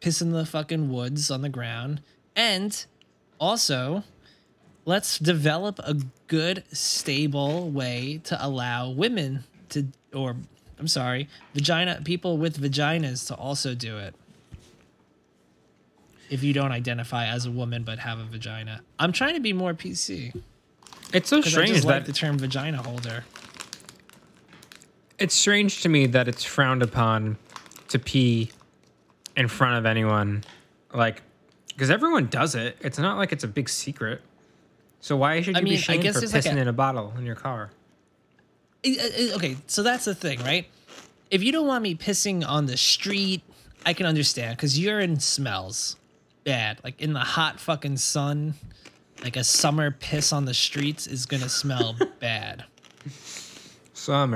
[0.00, 2.00] piss in the fucking woods on the ground.
[2.34, 2.84] And
[3.38, 4.04] also,
[4.84, 5.96] let's develop a
[6.28, 10.36] good, stable way to allow women to, or
[10.78, 14.14] I'm sorry, vagina people with vaginas to also do it.
[16.30, 19.52] If you don't identify as a woman but have a vagina, I'm trying to be
[19.52, 20.32] more PC.
[21.12, 23.24] It's so 'Cause I strange just like that the term vagina holder.
[25.18, 27.36] It's strange to me that it's frowned upon
[27.88, 28.50] to pee
[29.36, 30.44] in front of anyone,
[30.94, 31.22] like
[31.68, 32.76] because everyone does it.
[32.80, 34.20] It's not like it's a big secret.
[35.00, 36.68] So why should you I mean, be shamed guess for there's like pissing a- in
[36.68, 37.70] a bottle in your car?
[38.86, 40.66] Okay, so that's the thing, right?
[41.30, 43.42] If you don't want me pissing on the street,
[43.86, 45.96] I can understand because urine smells
[46.44, 46.78] bad.
[46.84, 48.54] Like in the hot fucking sun,
[49.22, 52.64] like a summer piss on the streets is gonna smell bad.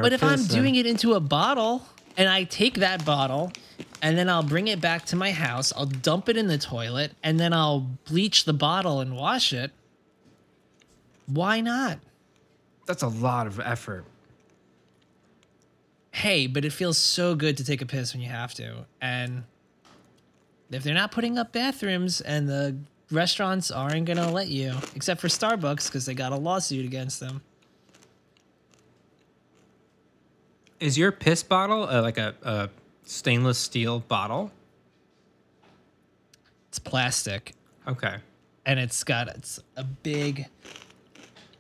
[0.02, 1.86] But if I'm doing it into a bottle
[2.16, 3.52] and I take that bottle
[4.00, 7.12] and then I'll bring it back to my house, I'll dump it in the toilet
[7.22, 9.72] and then I'll bleach the bottle and wash it.
[11.26, 11.98] Why not?
[12.86, 14.04] that's a lot of effort.
[16.12, 18.86] hey, but it feels so good to take a piss when you have to.
[19.02, 19.42] And
[20.70, 22.76] if they're not putting up bathrooms and the
[23.10, 27.20] restaurants aren't going to let you, except for Starbucks because they got a lawsuit against
[27.20, 27.42] them.
[30.80, 32.68] Is your piss bottle uh, like a, a
[33.04, 34.50] stainless steel bottle?
[36.68, 37.54] It's plastic
[37.88, 38.16] Okay.
[38.66, 40.46] and it's got it's a big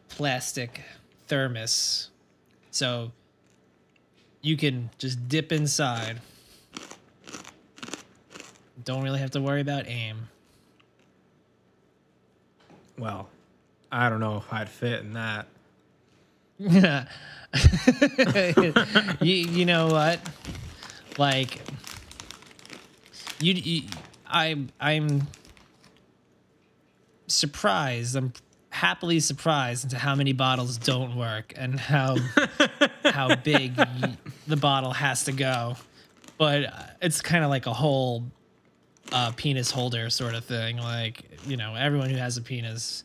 [0.08, 0.82] plastic
[1.28, 2.10] thermos.
[2.70, 3.12] So
[4.42, 6.20] you can just dip inside.
[8.84, 10.28] Don't really have to worry about aim.
[12.98, 13.28] Well,
[13.90, 15.48] I don't know if I'd fit in that.
[19.20, 20.20] you, you know what?
[21.18, 21.60] Like
[23.40, 23.82] you, you
[24.26, 25.26] I I'm
[27.26, 28.16] surprised.
[28.16, 28.32] I'm
[28.70, 32.16] happily surprised into how many bottles don't work and how
[33.04, 35.76] how big y- the bottle has to go.
[36.38, 38.24] But uh, it's kind of like a whole
[39.12, 40.76] uh, penis holder sort of thing.
[40.76, 43.04] Like you know, everyone who has a penis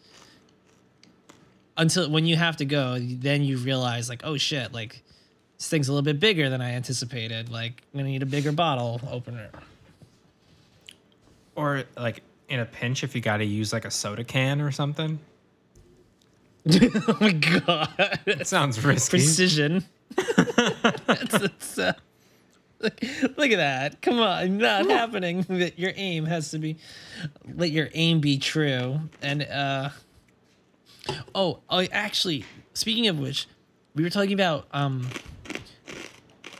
[1.82, 5.02] until when you have to go, then you realize like, oh shit, like
[5.58, 7.50] this thing's a little bit bigger than I anticipated.
[7.50, 9.50] Like I'm gonna need a bigger bottle opener.
[11.56, 14.72] Or like in a pinch, if you got to use like a soda can or
[14.72, 15.20] something.
[16.72, 19.18] oh my god, It sounds risky.
[19.18, 19.84] precision.
[20.16, 21.94] That's- that's, uh,
[22.80, 23.02] look,
[23.38, 24.02] look at that!
[24.02, 25.42] Come on, not happening.
[25.50, 26.78] That your aim has to be,
[27.56, 29.00] let your aim be true.
[29.24, 29.90] And uh,
[31.36, 33.48] oh, oh, actually, speaking of which,
[33.96, 35.08] we were talking about um,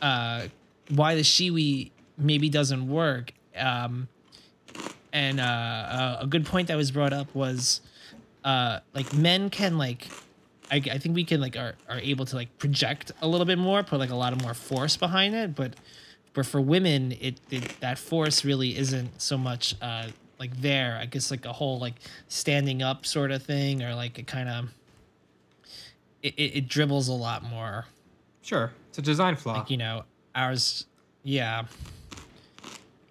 [0.02, 0.48] uh,
[0.90, 3.34] why the Shewee maybe doesn't work.
[3.56, 4.08] Um,
[5.14, 7.82] and uh, uh, a good point that was brought up was
[8.44, 10.08] uh, like men can like
[10.72, 13.58] I, I think we can like are, are able to like project a little bit
[13.58, 15.74] more put like a lot of more force behind it but
[16.34, 20.08] but for women it, it that force really isn't so much uh
[20.42, 21.94] like there i guess like a whole like
[22.28, 24.70] standing up sort of thing or like it kind of
[26.24, 27.86] it, it, it dribbles a lot more
[28.42, 29.60] Sure, it's a design flaw.
[29.60, 30.86] like you know ours
[31.24, 31.64] yeah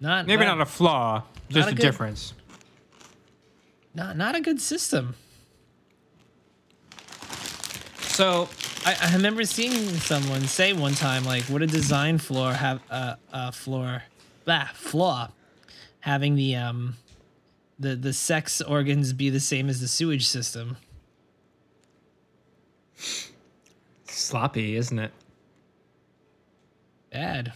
[0.01, 2.33] not Maybe not a flaw, just a a, good- difference.
[3.95, 5.15] not not a good system
[8.01, 8.49] So
[8.85, 12.93] I, I remember seeing someone say one time, like, would a design floor have a
[12.93, 14.03] uh, uh, floor,
[14.45, 15.29] blah, flaw,
[16.01, 16.95] having the um,
[17.81, 20.77] the the sex organs be the same as the sewage system?
[24.31, 25.11] sloppy, isn't it?
[27.11, 27.53] Bad.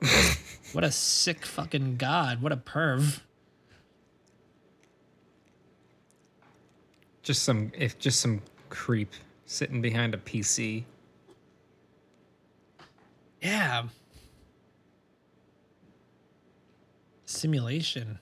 [0.72, 2.42] what a sick fucking god!
[2.42, 3.20] What a perv.
[7.22, 9.12] Just some, if just some creep
[9.46, 10.84] sitting behind a PC.
[13.40, 13.84] Yeah.
[17.24, 18.18] Simulation.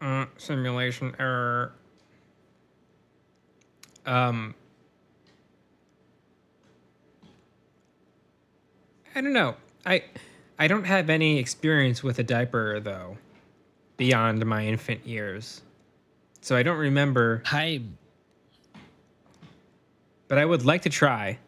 [0.00, 1.72] Uh, simulation error.
[4.06, 4.54] Um,
[9.14, 9.56] I don't know.
[9.84, 10.04] I
[10.58, 13.18] I don't have any experience with a diaper though,
[13.96, 15.60] beyond my infant years,
[16.40, 17.42] so I don't remember.
[17.46, 17.82] I
[20.28, 21.38] But I would like to try.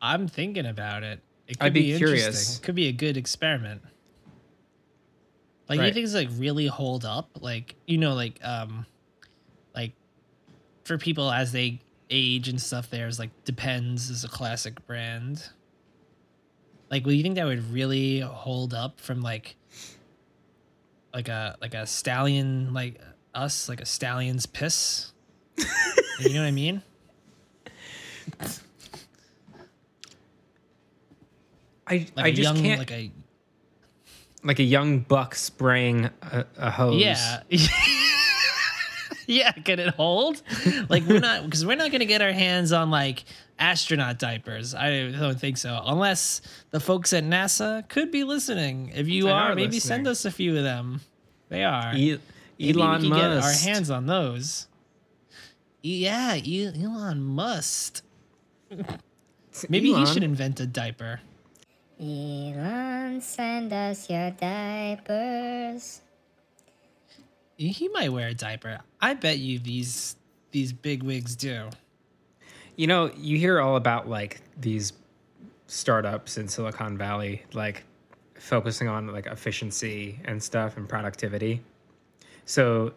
[0.00, 1.20] I'm thinking about it.
[1.48, 2.18] It could I'd be interesting.
[2.18, 2.58] curious.
[2.58, 3.82] Could be a good experiment.
[5.68, 5.86] Like Right.
[5.88, 8.84] you things like really hold up, like you know, like um,
[9.74, 9.92] like
[10.84, 12.90] for people as they age and stuff.
[12.90, 15.48] There's like Depends is a classic brand.
[16.90, 19.56] Like, will you think that would really hold up from like,
[21.14, 23.00] like a like a stallion like
[23.34, 25.12] us, like a stallion's piss?
[26.20, 26.82] you know what I mean?
[31.86, 33.10] I Like I just young, can't like a
[34.44, 37.00] like a young buck spraying a, a hose.
[37.00, 37.40] Yeah.
[39.26, 40.42] yeah, can it hold?
[40.88, 43.24] Like we're not because we're not gonna get our hands on like
[43.58, 44.74] astronaut diapers.
[44.74, 46.40] I don't think so, unless
[46.70, 48.92] the folks at NASA could be listening.
[48.94, 51.00] If you They are, are maybe send us a few of them.
[51.48, 51.92] They are.
[51.94, 52.18] E-
[52.58, 54.68] Maybe Elon we could get our hands on those.
[55.82, 58.02] Yeah, Elon Musk.
[59.68, 61.20] Maybe he should invent a diaper.
[62.04, 66.02] Elon, send us your diapers.
[67.56, 68.80] He might wear a diaper.
[69.00, 70.16] I bet you these
[70.50, 71.70] these big wigs do.
[72.76, 74.92] You know, you hear all about like these
[75.66, 77.84] startups in Silicon Valley, like
[78.34, 81.62] focusing on like efficiency and stuff and productivity.
[82.44, 82.92] So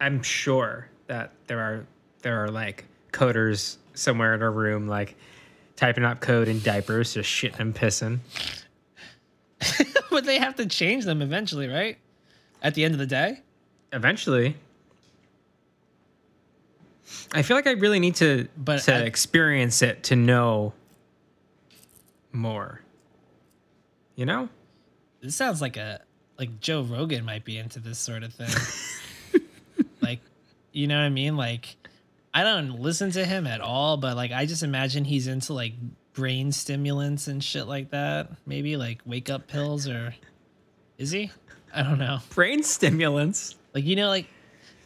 [0.00, 1.86] I'm sure that there are
[2.22, 5.16] there are like coders somewhere in a room like
[5.76, 8.18] typing out code in diapers, just shitting and pissing.
[10.10, 11.98] but they have to change them eventually, right?
[12.62, 13.40] At the end of the day.
[13.92, 14.56] Eventually.
[17.34, 20.72] I feel like I really need to But to I- experience it to know
[22.32, 22.80] more.
[24.16, 24.48] You know?
[25.20, 26.00] This sounds like a
[26.38, 29.42] like Joe Rogan might be into this sort of thing.
[30.00, 30.18] like,
[30.72, 31.36] you know what I mean?
[31.36, 31.76] Like,
[32.34, 35.74] I don't listen to him at all, but like, I just imagine he's into like
[36.14, 38.30] brain stimulants and shit like that.
[38.46, 40.14] Maybe like wake up pills or
[40.98, 41.30] is he?
[41.74, 42.18] I don't know.
[42.30, 43.56] Brain stimulants.
[43.74, 44.26] Like, you know, like,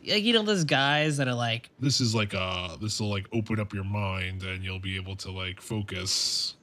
[0.09, 3.26] like you know those guys that are like, This is like uh this will like
[3.32, 6.55] open up your mind and you'll be able to like focus.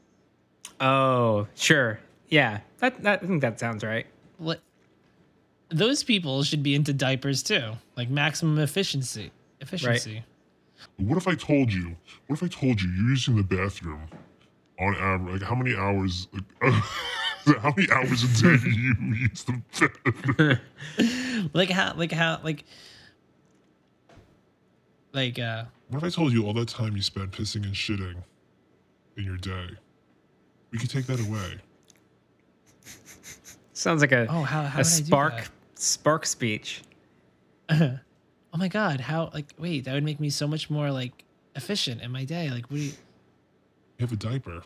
[0.79, 1.99] Oh, sure.
[2.29, 2.59] Yeah.
[2.79, 4.05] That, that I think that sounds right.
[4.37, 4.59] what?
[5.69, 9.31] Those people should be into diapers too, like maximum efficiency.
[9.59, 10.23] Efficiency.
[10.97, 11.95] What if I told you?
[12.27, 14.07] What if I told you you're using the bathroom
[14.79, 15.41] on average?
[15.41, 16.27] Like how many hours?
[16.33, 16.73] Like,
[17.59, 21.49] how many hours a day do you use the bathroom?
[21.53, 22.63] like how like how like
[25.13, 28.15] like uh What if I told you all that time you spent pissing and shitting
[29.17, 29.67] in your day?
[30.71, 31.59] We could take that away.
[33.73, 35.49] Sounds like a, oh how how a did spark that?
[35.75, 36.81] spark speech.
[38.53, 41.23] Oh my god how like wait that would make me so much more like
[41.55, 42.93] efficient in my day like what do you
[44.03, 44.63] have a diaper.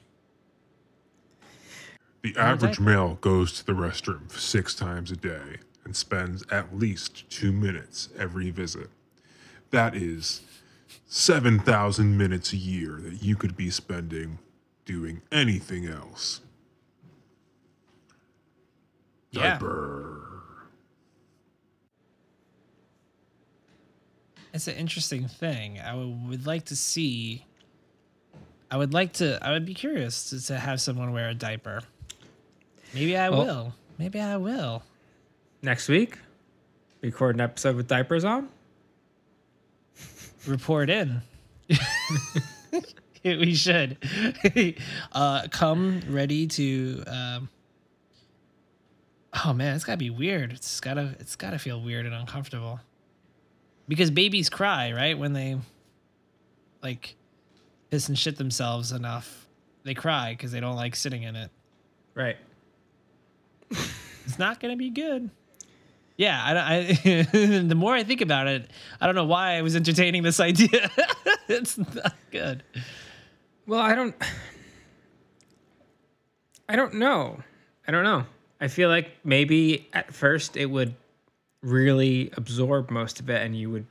[2.24, 2.82] The average diaper.
[2.82, 8.10] male goes to the restroom six times a day and spends at least two minutes
[8.18, 8.90] every visit.
[9.72, 10.42] That is
[11.06, 14.40] 7,000 minutes a year that you could be spending
[14.86, 16.42] doing anything else.
[19.32, 20.17] yeah Diaper.
[24.58, 27.46] It's an interesting thing i would, would like to see
[28.70, 31.82] i would like to i would be curious to, to have someone wear a diaper
[32.94, 34.84] maybe i Well- will maybe i will
[35.64, 36.18] Next week,
[37.02, 38.48] record an episode with diapers on.
[40.46, 41.22] report in.
[43.24, 43.98] we should
[45.12, 47.04] uh, come ready to.
[47.08, 47.50] Um,
[49.46, 50.54] oh man, it's gotta be weird.
[50.54, 51.16] It's gotta.
[51.20, 52.80] It's gotta feel weird and uncomfortable.
[53.88, 55.18] Because babies cry, right?
[55.18, 55.58] When they
[56.84, 57.16] like
[57.90, 59.48] piss and shit themselves enough,
[59.84, 61.50] they cry because they don't like sitting in it.
[62.14, 62.38] Right.
[63.70, 65.30] It's not gonna be good.
[66.18, 67.22] Yeah, I, I
[67.62, 68.70] the more I think about it,
[69.00, 70.92] I don't know why I was entertaining this idea.
[71.48, 72.64] it's not good.
[73.68, 74.16] Well, I don't.
[76.68, 77.42] I don't know.
[77.88, 78.26] I don't know.
[78.60, 80.94] I feel like maybe at first it would
[81.62, 83.86] really absorb most of it, and you would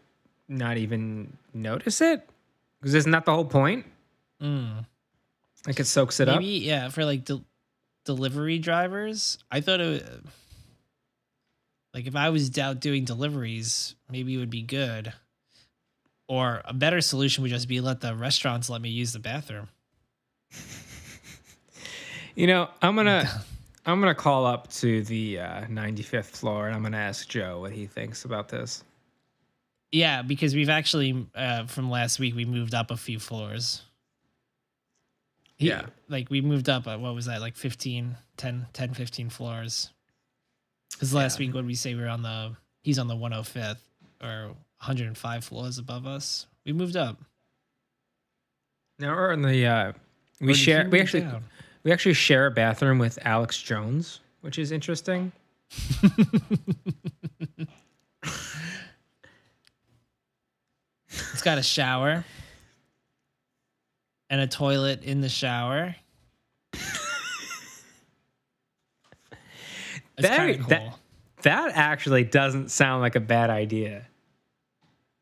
[0.48, 2.28] not even notice it
[2.80, 3.84] because isn't that the whole point?
[5.66, 6.32] Like it soaks it Mm.
[6.34, 7.44] Maybe yeah, for like del-
[8.04, 10.02] delivery drivers, I thought it.
[10.04, 10.24] would-
[11.94, 15.12] Like if I was out doing deliveries, maybe it would be good.
[16.28, 19.68] Or a better solution would just be let the restaurants let me use the bathroom.
[22.34, 23.26] You know, I'm gonna.
[23.87, 27.72] I'm gonna call up to the uh, 95th floor and I'm gonna ask Joe what
[27.72, 28.82] he thinks about this.
[29.93, 33.82] Yeah, because we've actually uh, from last week we moved up a few floors.
[35.57, 35.87] He- Yeah.
[36.09, 39.91] like we moved up uh, what was that like 15 10 10 15 floors
[40.93, 41.47] because last Yeah.
[41.47, 43.78] week when we say we are on the he's on the 105th
[44.22, 44.49] or
[44.80, 47.18] 105 floors above us we moved up
[48.99, 49.64] Now we're on the.
[49.66, 49.93] Uh,
[50.41, 50.89] we Or did he share.
[50.91, 51.20] We actually.
[51.22, 51.45] down?
[51.87, 55.30] We actually share a bathroom with Alex Jones, which is interesting.
[61.09, 62.24] it's got a shower
[64.28, 65.95] and a toilet in the shower
[70.18, 70.99] Very- kind that-
[71.43, 74.09] That actually doesn't sound like a bad idea.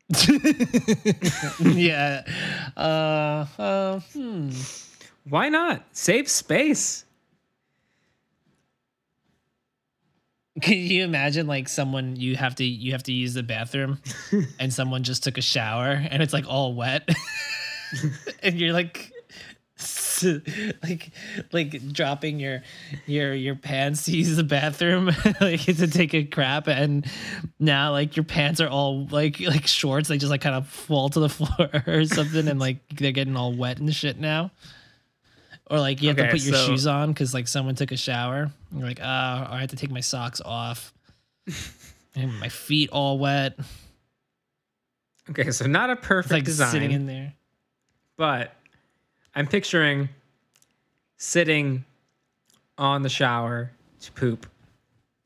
[1.59, 2.23] yeah.
[2.75, 4.49] Uh, uh, hmm.
[5.27, 5.83] Why not?
[5.91, 7.05] Save space.
[10.61, 13.99] Can you imagine like someone you have to you have to use the bathroom
[14.59, 17.09] and someone just took a shower and it's like all wet
[18.43, 19.11] and you're like
[20.81, 21.11] like
[21.51, 22.63] like dropping your
[23.05, 25.11] your your pants to use the bathroom
[25.41, 27.05] like to take a crap and
[27.59, 31.09] now like your pants are all like like shorts they just like kind of fall
[31.09, 34.49] to the floor or something and like they're getting all wet and shit now
[35.69, 37.97] or like you have to put your so- shoes on because like someone took a
[37.97, 38.51] shower.
[38.75, 40.93] You're like, oh, I have to take my socks off.
[42.15, 43.57] and my feet all wet.
[45.29, 47.33] Okay, so not a It's perfect like design, sitting in there.
[48.17, 48.53] but
[49.33, 50.09] I'm picturing
[51.17, 51.83] sitting
[52.77, 54.45] on the shower to poop,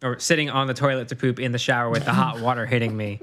[0.04, 2.96] or sitting on the toilet to poop in the shower with the hot water hitting
[2.96, 3.20] me.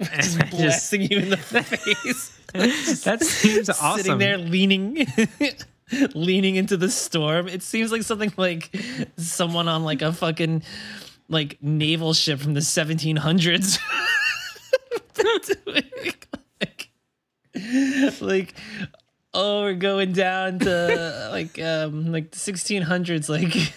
[0.00, 2.32] And I just- Blasting you in the face.
[3.04, 3.98] that seems awesome.
[4.02, 5.06] Sitting there leaning
[6.14, 7.48] leaning into the storm.
[7.48, 8.74] It seems like something like
[9.16, 10.62] someone on like a fucking
[11.28, 13.78] like naval ship from the 1700s.
[18.20, 18.54] like,
[19.36, 23.74] oh we're going down to like um like the 1600s like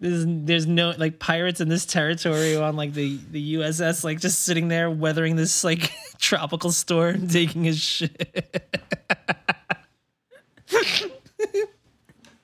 [0.00, 4.40] there's there's no like pirates in this territory on like the the USS like just
[4.40, 8.32] sitting there weathering this like tropical storm taking his shit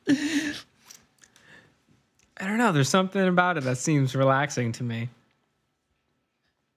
[0.08, 0.54] I
[2.40, 2.72] don't know.
[2.72, 5.08] There's something about it that seems relaxing to me.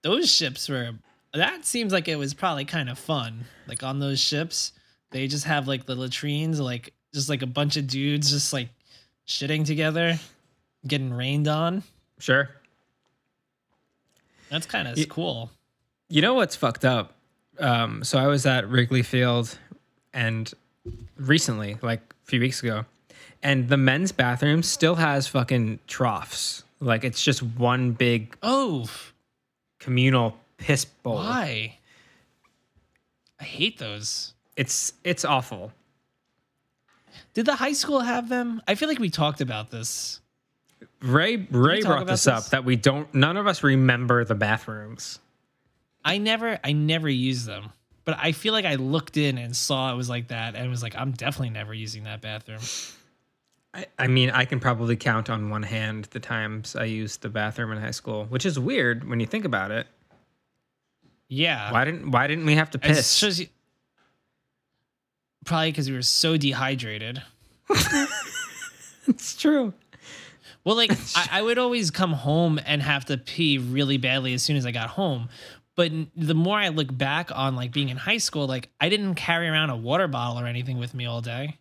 [0.03, 0.91] those ships were
[1.33, 4.71] that seems like it was probably kind of fun like on those ships
[5.11, 8.69] they just have like the latrines like just like a bunch of dudes just like
[9.27, 10.17] shitting together
[10.87, 11.81] getting rained on
[12.19, 12.49] Sure.
[14.49, 15.49] that's kind of cool
[16.07, 17.15] You know what's fucked up?
[17.59, 19.57] Um, so I was at Wrigley Field
[20.13, 20.49] and
[21.17, 22.85] recently, like a few weeks ago,
[23.45, 26.63] and the men's bathroom still has fucking troughs.
[26.79, 28.89] Like it's just one big oh
[29.79, 31.15] communal piss bowl.
[31.15, 31.77] why
[33.39, 35.71] i hate those It's it's awful.
[37.33, 40.21] did the high school have them i feel like we talked about this
[41.01, 42.49] Ray Ray talk brought about this up this?
[42.49, 45.19] that we don't none of us remember the bathrooms.
[46.03, 47.71] i never i never used them
[48.05, 50.81] but i feel like i looked in and saw it was like that and was
[50.81, 52.61] like i'm definitely never using that bathroom
[53.75, 57.29] I, I mean, I can probably count on one hand the times I used the
[57.29, 59.85] bathroom in high school, which is weird when you think about it.
[61.27, 63.21] yeah Why didn't Why didn't we have to piss?
[63.39, 63.47] you-
[65.45, 67.21] Probably because we were so dehydrated.
[69.07, 69.73] it's true.
[70.63, 74.41] Well, like I, I would always come home and have to pee really badly as
[74.41, 75.29] soon as I got home.
[75.75, 79.15] But the more I look back on like being in high school, like I didn't
[79.15, 81.57] carry around a water bottle or anything with me all day.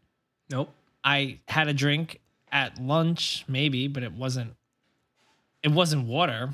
[0.50, 0.70] Nope.
[1.04, 4.54] I had a drink at lunch, maybe, but it wasn't.
[5.62, 6.50] It wasn't water.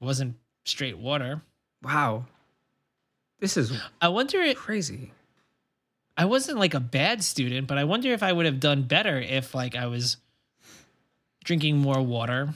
[0.00, 1.40] It wasn't straight water.
[1.82, 2.24] Wow.
[3.40, 4.40] This is I wonder.
[4.40, 5.12] It, crazy.
[6.16, 9.18] I wasn't like a bad student, but I wonder if I would have done better
[9.20, 10.16] if like I was
[11.44, 12.54] drinking more water.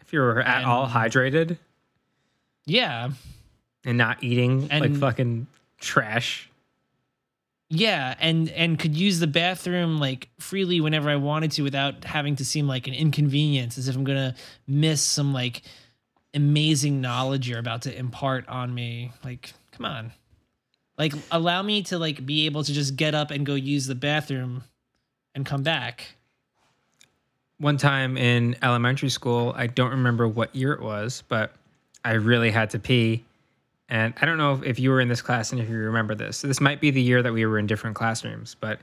[0.00, 1.58] If you were at all hydrated
[2.64, 3.10] Yeah.
[3.84, 5.46] and not eating like fucking
[5.78, 6.48] trash.
[7.68, 12.36] Yeah, and and could use the bathroom like freely whenever I wanted to without having
[12.36, 14.34] to seem like an inconvenience as if I'm to
[14.68, 15.62] miss some like
[16.32, 19.10] amazing knowledge you're about to impart on me.
[19.24, 20.12] Like, come on.
[20.96, 23.94] Like allow me to like be able to just get up and go use the
[23.96, 24.62] bathroom
[25.34, 26.14] and come back.
[27.58, 31.52] One time in elementary school, I don't remember what year it was, but
[32.04, 33.24] I really had to pee.
[33.88, 36.14] And I don't know if, if you were in this class and if you remember
[36.14, 36.38] this.
[36.38, 38.80] So This might be the year that we were in different classrooms, but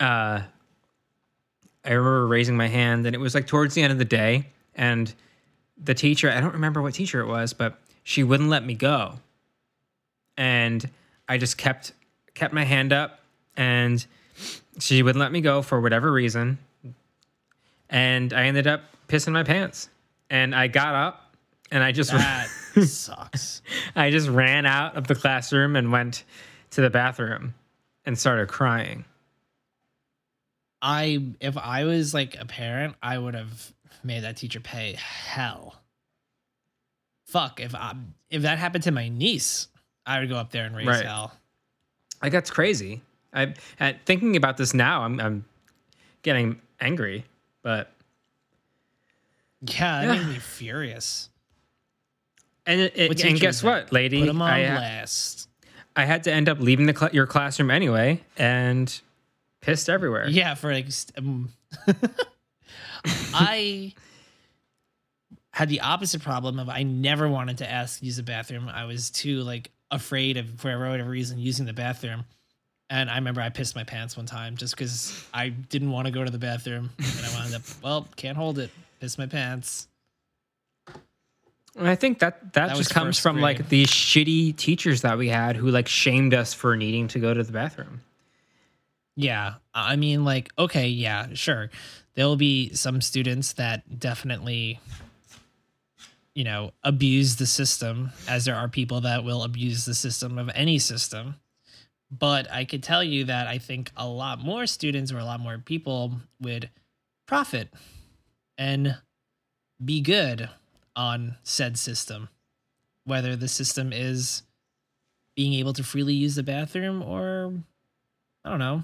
[0.00, 0.40] uh,
[1.84, 4.46] I remember raising my hand, and it was like towards the end of the day,
[4.74, 5.12] and
[5.82, 9.18] the teacher, I don't remember what teacher it was, but she wouldn't let me go.
[10.36, 10.88] And
[11.28, 11.92] I just kept
[12.34, 13.20] kept my hand up
[13.56, 14.04] and
[14.78, 16.58] she wouldn't let me go for whatever reason.
[17.90, 19.88] And I ended up pissing my pants.
[20.30, 21.34] And I got up
[21.70, 22.48] and I just That
[22.86, 23.62] sucks.
[23.96, 26.24] I just ran out of the classroom and went
[26.70, 27.54] to the bathroom
[28.04, 29.04] and started crying.
[30.80, 33.72] I if I was like a parent, I would have
[34.04, 35.74] made that teacher pay hell.
[37.26, 37.94] Fuck, if I
[38.30, 39.68] if that happened to my niece,
[40.06, 41.04] I would go up there and raise Right.
[41.04, 41.32] hell.
[42.22, 43.02] Like that's crazy.
[43.34, 45.44] I at thinking about this now, I'm I'm
[46.22, 47.24] getting angry,
[47.62, 47.92] but
[49.62, 50.12] Yeah, that Yeah.
[50.22, 51.28] made me furious.
[52.68, 54.20] And it, it- and guess what, lady?
[54.20, 55.48] Put them on I, blast.
[55.96, 59.00] I had to end up leaving the cl- your classroom anyway, and
[59.62, 60.28] pissed everywhere.
[60.28, 61.48] Yeah, for like, st- um,
[63.34, 63.94] I
[65.52, 68.68] had the opposite problem of I never wanted to ask to use the bathroom.
[68.68, 72.24] I was too like afraid of for whatever reason using the bathroom.
[72.90, 76.12] And I remember I pissed my pants one time just because I didn't want to
[76.12, 79.88] go to the bathroom, and I wound up well, can't hold it, piss my pants.
[81.78, 83.42] And I think that that, was just comes from grade.
[83.42, 87.32] like these shitty teachers that we had who like shamed us for needing to go
[87.32, 88.00] to the bathroom.
[89.14, 89.54] Yeah.
[89.74, 91.70] I mean, like, okay, yeah, sure.
[92.14, 94.80] There'll be some students that definitely,
[96.34, 100.50] you know, abuse the system, as there are people that will abuse the system of
[100.54, 101.36] any system.
[102.10, 105.40] But I could tell you that I think a lot more students or a lot
[105.40, 106.70] more people would
[107.26, 107.68] profit
[108.56, 108.96] and
[109.84, 110.48] be good
[110.98, 112.28] on said system,
[113.04, 114.42] whether the system is
[115.36, 117.54] being able to freely use the bathroom or,
[118.44, 118.82] I don't know,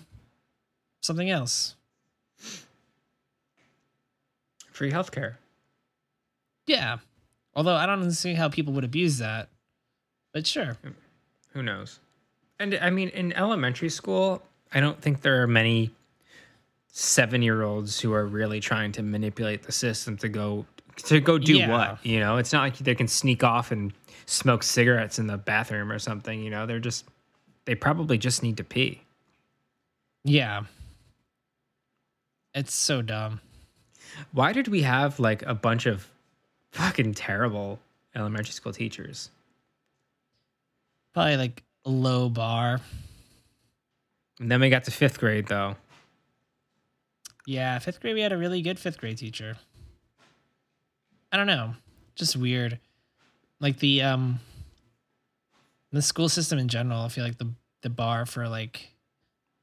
[1.02, 1.74] something else.
[4.70, 5.34] Free healthcare.
[6.68, 6.98] Yeah.
[7.56, 9.48] Although I don't see how people would abuse that.
[10.32, 10.76] But sure.
[11.52, 11.98] Who knows?
[12.60, 14.40] And I mean, in elementary school,
[14.72, 15.90] I don't think there are many
[16.92, 20.64] seven year olds who are really trying to manipulate the system to go
[20.96, 21.68] to go do Yeah.
[21.70, 23.92] what you know it's not like they can sneak off and
[24.26, 27.04] smoke cigarettes in the bathroom or something you know they're just
[27.64, 29.00] they probably just need to pee
[30.24, 30.62] Yeah.
[32.54, 33.40] It's so dumb.
[34.32, 36.08] why did we have like a bunch of
[36.72, 37.80] fucking terrible
[38.14, 39.30] elementary school teachers
[41.12, 42.80] Probably like a low bar.
[44.40, 45.76] and then we got to fifth grade though
[47.46, 49.56] Yeah, fifth grade we had a really good fifth grade teacher.
[51.34, 51.74] I don't know.
[52.14, 52.78] Just weird.
[53.58, 54.38] Like the um
[55.90, 57.50] the school system in general, I feel like the
[57.82, 58.92] the bar for like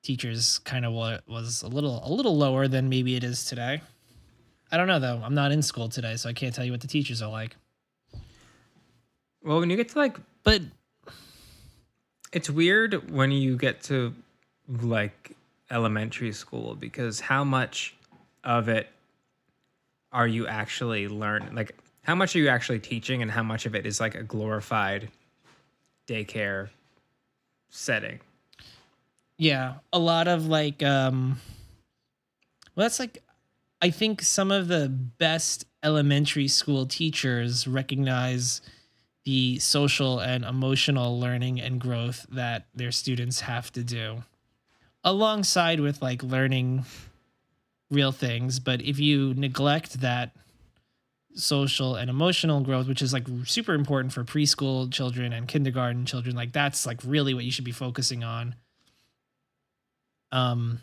[0.04, 3.82] teachers kind of wa- was a little a little lower than maybe it is today.
[4.70, 5.22] I don't know though.
[5.24, 7.56] I'm not in school today, so I can't tell you what the teachers are like.
[9.42, 10.64] well when you get to like But
[12.34, 14.14] it's weird when you get to
[14.68, 15.38] like
[15.70, 17.96] elementary school because how much
[18.44, 18.90] of it
[20.12, 23.76] are you actually learning like how much are you actually teaching and how much of
[23.76, 25.10] it is like a glorified
[26.08, 26.70] daycare
[27.70, 28.20] setting?
[29.38, 31.40] Yeah, a lot of like um
[32.76, 33.24] well that's like
[33.82, 38.62] I think some of the best elementary school teachers recognize
[39.24, 44.24] the social and emotional learning and growth that their students have to do
[45.04, 46.86] alongside with like learning
[47.92, 50.32] real things, but if you neglect that
[51.36, 56.36] social and emotional growth which is like super important for preschool children and kindergarten children
[56.36, 58.56] like that's like really what you should be focusing on.
[60.32, 60.80] Um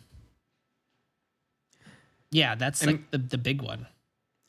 [2.31, 3.87] yeah that's like the, the big one.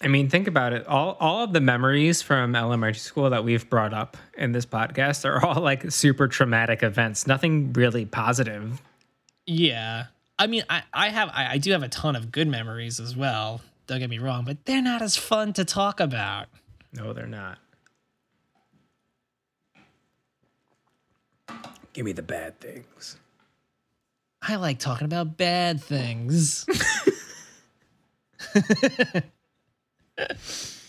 [0.03, 0.87] I mean think about it.
[0.87, 5.27] All all of the memories from elementary school that we've brought up in this podcast
[5.27, 7.27] are all like super traumatic events.
[7.27, 8.81] Nothing really positive.
[9.47, 10.07] Yeah
[10.41, 13.15] i mean i i have I, I do have a ton of good memories as
[13.15, 13.61] well.
[13.87, 16.49] Don't get me wrong but they're not as fun to talk about.
[16.93, 17.59] No they're not.
[21.93, 23.17] Give me the bad things.
[24.43, 26.65] I like talking about bad things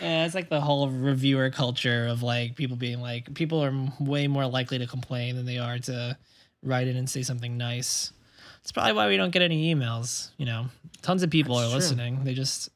[0.00, 4.26] Yeah, it's like the whole reviewer culture of like people being like people are way
[4.28, 6.16] more likely to complain than they are to
[6.62, 8.12] write in and say something nice.
[8.60, 10.30] It's probably why we don't get any emails.
[10.36, 10.66] You know,
[11.02, 11.74] tons of people are true.
[11.74, 12.24] listening.
[12.24, 12.68] They just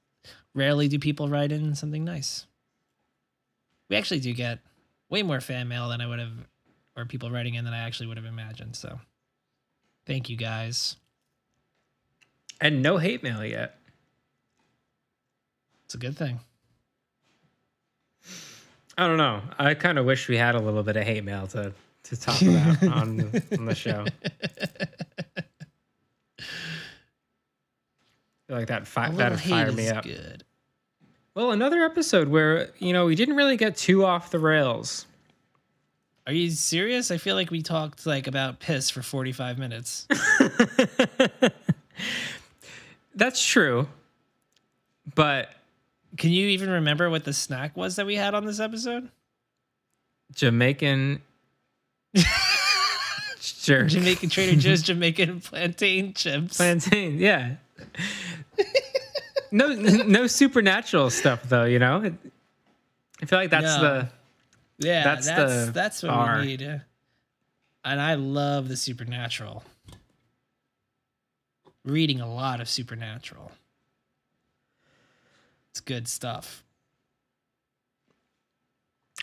[0.55, 2.47] rarely do people write in something nice.
[3.89, 4.59] We actually do get
[5.09, 6.33] way more fan mail than I would have,
[6.97, 8.75] or people writing in than I actually would have imagined.
[8.75, 8.99] So,
[10.07, 10.97] thank you guys.
[12.61, 13.79] and no hate mail yet
[15.85, 16.41] It's a good thing.
[18.99, 19.43] I don't know.
[19.59, 21.73] I kind of wish we had a little bit of hate mail to
[22.05, 24.07] to talk about on the, on the show.
[28.47, 30.05] Feel like that fi- that'd hate fire me up.
[30.05, 30.45] good.
[31.35, 35.07] Well, another episode where you know we didn't really get too off the rails.
[36.27, 37.11] Are you serious?
[37.11, 40.09] I feel like we talked like about piss for 45 minutes.
[43.15, 43.89] That's true,
[45.15, 45.51] but
[46.17, 49.11] Can you even remember what the snack was that we had on this episode?
[50.35, 51.23] Jamaican
[53.41, 56.57] jerk Jamaican Trader Joe's Jamaican plantain chips.
[56.57, 57.19] plantain.
[57.19, 57.57] Yeah.
[59.51, 61.65] no no supernatural stuff though.
[61.65, 62.11] You know,
[63.23, 63.83] I feel like that's No.
[63.83, 64.09] the
[64.79, 66.41] Yeah, That's that's the that's, what bar.
[66.41, 66.83] we need.
[67.85, 69.63] And I love the supernatural.
[71.85, 73.53] Reading a lot of supernatural.
[75.77, 76.65] It's good stuff.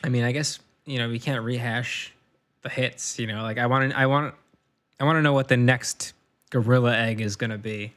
[0.04, 2.14] I mean, I guess you know we can't rehash
[2.62, 3.18] the hits.
[3.18, 4.36] You know, like I want to, I want,
[5.00, 6.14] I want to know what the next
[6.52, 7.94] gorilla egg is gonna be.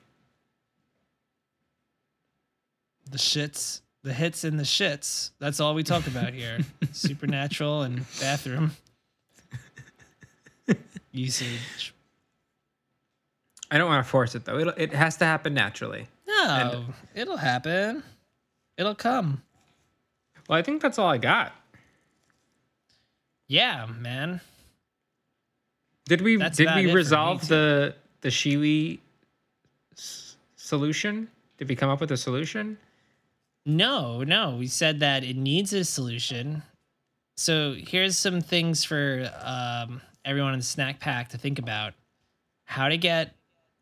[3.10, 5.32] The shits, the hits and the shits.
[5.38, 6.60] That's all we talk about here.
[6.92, 8.70] supernatural and bathroom
[11.12, 11.92] usage.
[13.70, 14.58] I don't want to force it though.
[14.58, 16.08] It'll, it has to happen naturally.
[16.26, 18.02] No, it'll happen.
[18.78, 19.42] It'll come.
[20.48, 21.52] Well, I think that's all I got.
[23.48, 24.40] Yeah, man.
[26.06, 29.00] Did we That's did we resolve the the Shewee
[29.96, 31.28] s- solution?
[31.58, 32.78] Did we come up with a solution?
[33.64, 34.56] No, no.
[34.56, 36.62] We said that it needs a solution.
[37.36, 41.94] So here's some things for um, everyone in the snack pack to think about:
[42.64, 43.34] how to get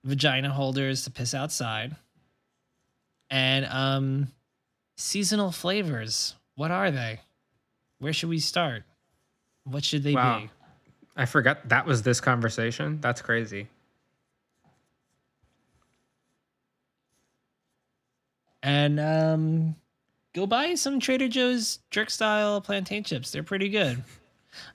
[0.04, 1.94] vagina holders to piss outside,
[3.30, 4.28] and um,
[4.96, 6.34] seasonal flavors.
[6.54, 7.20] What are they?
[7.98, 8.84] Where should we start?
[9.64, 10.40] What should they Wow.
[10.40, 10.50] be?
[11.16, 13.00] I forgot that was this conversation.
[13.00, 13.68] That's crazy.
[18.62, 19.76] And um,
[20.34, 23.30] go buy some Trader Joe's jerk style plantain chips.
[23.30, 24.02] They're pretty good.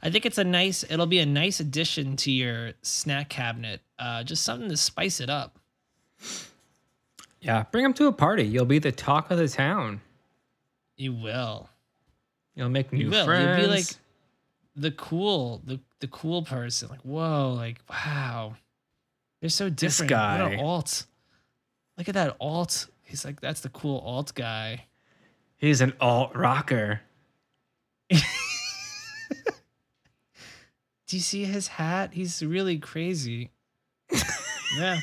[0.04, 0.84] I think it's a nice.
[0.90, 3.82] It'll be a nice addition to your snack cabinet.
[3.98, 5.58] Uh, just something to spice it up.
[7.42, 8.44] Yeah, bring them to a party.
[8.44, 10.02] You'll be the talk of the town.
[11.00, 11.70] You will.
[12.56, 13.26] You'll make new You will.
[13.26, 13.58] friends.
[13.58, 13.86] You'll be like
[14.76, 16.90] the cool, the the cool person.
[16.90, 18.56] Like whoa, like wow,
[19.40, 20.12] they're so different.
[20.12, 20.50] What guy.
[20.52, 21.06] an alt.
[21.98, 22.88] Look at that alt.
[23.04, 24.86] He's like that's the cool alt guy.
[25.58, 27.00] He's an alt rocker.
[28.10, 28.18] Do
[31.16, 32.14] you see his hat?
[32.14, 33.52] He's really crazy.
[34.78, 35.00] yeah.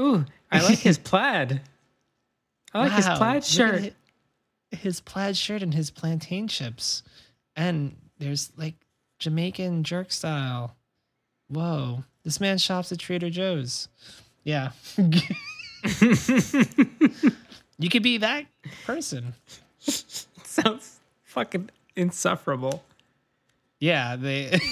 [0.00, 1.60] Ooh, I like his plaid.
[2.74, 3.94] I like his Wow, plaid look at shirt.
[4.76, 7.02] Hi- His plaid shirt and his plantain chips.
[7.54, 8.74] And there's like
[9.18, 10.76] Jamaican jerk style.
[11.48, 12.04] Whoa.
[12.24, 13.88] This man shops at Trader Joe's.
[14.44, 14.70] Yeah.
[17.78, 18.46] you could be that
[18.84, 19.34] person.
[19.78, 22.82] Sounds fucking insufferable.
[23.78, 24.58] Yeah, they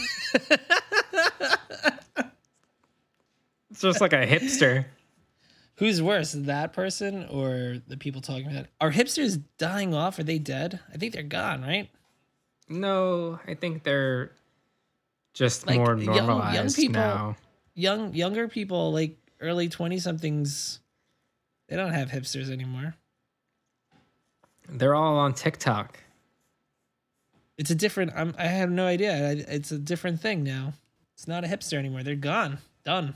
[3.71, 4.85] It's just like a hipster.
[5.77, 8.71] Who's worse, that person or the people talking about it?
[8.81, 10.19] Are hipsters dying off?
[10.19, 10.79] Are they dead?
[10.93, 11.91] I think they're gone, right?
[12.69, 14.31] No, I think they're
[15.33, 17.37] just Like, more young- young normalized people- now.
[17.75, 20.79] Young younger people, like early twenty somethings,
[21.67, 22.95] they don't have hipsters anymore.
[24.69, 25.99] They're all on TikTok.
[27.59, 28.13] It's a different.
[28.15, 29.33] I'm, I have no idea.
[29.49, 30.75] It's a different thing now.
[31.15, 32.05] It's not a hipster anymore.
[32.05, 32.59] They're gone.
[32.85, 33.15] Done.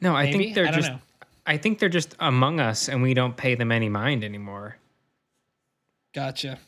[0.00, 0.38] No, I Maybe?
[0.38, 0.98] think they're I just know.
[1.46, 4.76] I think they're just among us and we don't pay them any mind anymore.
[6.14, 6.58] Gotcha.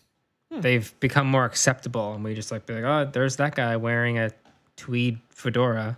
[0.52, 0.60] Hmm.
[0.60, 4.18] They've become more acceptable and we just like be like, "Oh, there's that guy wearing
[4.18, 4.30] a
[4.76, 5.96] tweed fedora."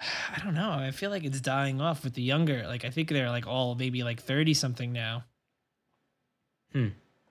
[0.36, 0.70] I don't know.
[0.70, 2.64] I feel like it's dying off with the younger.
[2.66, 5.24] Like I think they're like all maybe like thirty something now.
[6.72, 6.88] Hmm.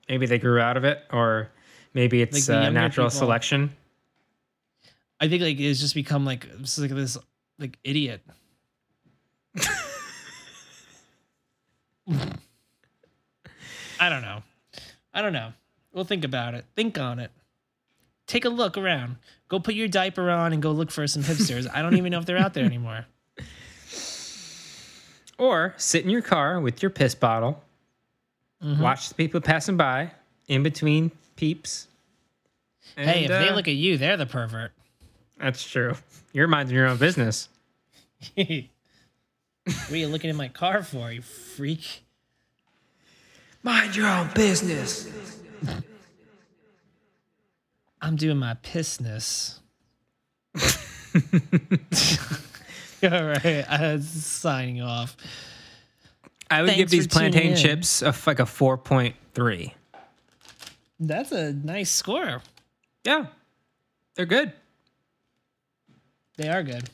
[0.08, 1.50] Maybe they grew out of it or
[1.94, 3.18] maybe it's Like uh, natural people.
[3.18, 3.76] selection.
[5.20, 7.16] I think like it's just become like it's like this
[7.62, 8.20] like idiot.
[14.00, 14.42] I don't know.
[15.14, 15.52] I don't know.
[15.92, 16.64] We'll think about it.
[16.74, 17.30] Think on it.
[18.26, 19.16] Take a look around.
[19.48, 21.68] Go put your diaper on and go look for some hipsters.
[21.72, 23.06] I don't even know if they're out there anymore.
[25.38, 27.62] Or sit in your car with your piss bottle,
[28.62, 28.80] Mm-hmm.
[28.80, 30.12] watch the people passing by
[30.46, 31.88] in between peeps.
[32.94, 34.70] hey, if and, they uh, look at you, they're the pervert.
[35.36, 35.96] That's true.
[36.32, 37.48] You're minding your own business.
[38.34, 42.02] What are you looking in my car for, you freak?
[43.62, 45.08] Mind your own business.
[48.00, 49.58] I'm doing my pissness.
[53.04, 55.16] All right, I'm signing off.
[56.50, 59.72] I would give these plantain chips a, f- like a 4.3.
[61.00, 62.42] That's a nice score.
[63.04, 63.26] Yeah.
[64.14, 64.52] They're good.
[66.36, 66.90] They are good.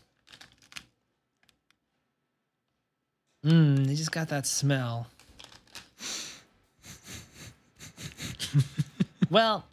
[3.44, 5.06] Mmm, they just got that smell.
[9.30, 9.64] well,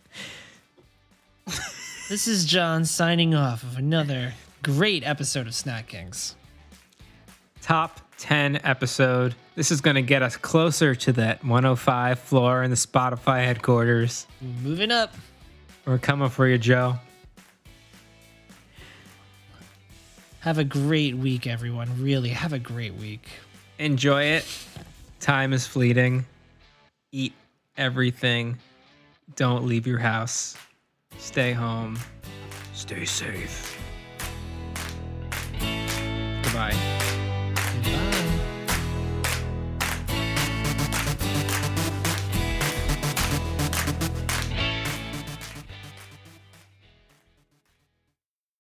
[2.10, 6.36] this is John signing off of another great episode of Snack Kings.
[7.62, 9.36] top 10 episode.
[9.56, 14.28] This is going to get us closer to that 105 floor in the Spotify headquarters.
[14.64, 15.14] Moving up.
[15.86, 16.96] We're coming for you, Joe.
[20.42, 21.90] Have a great week, everyone.
[22.02, 23.28] Really, have a great week.
[23.78, 24.46] Enjoy it.
[25.20, 26.26] Time is fleeting.
[27.12, 27.34] Eat
[27.78, 28.58] everything.
[29.36, 30.56] Don't leave your house.
[31.18, 32.00] Stay home.
[32.74, 33.78] Stay safe.
[36.44, 36.72] Goodbye.
[36.72, 37.06] Bye.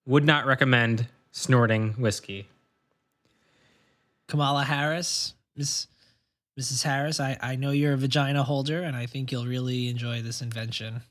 [0.07, 2.47] Would not recommend snorting whiskey.
[4.27, 5.87] Kamala Harris, Miss
[6.59, 6.83] Mrs.
[6.83, 10.41] Harris, I, I know you're a vagina holder, and I think you'll really enjoy this
[10.41, 11.01] invention.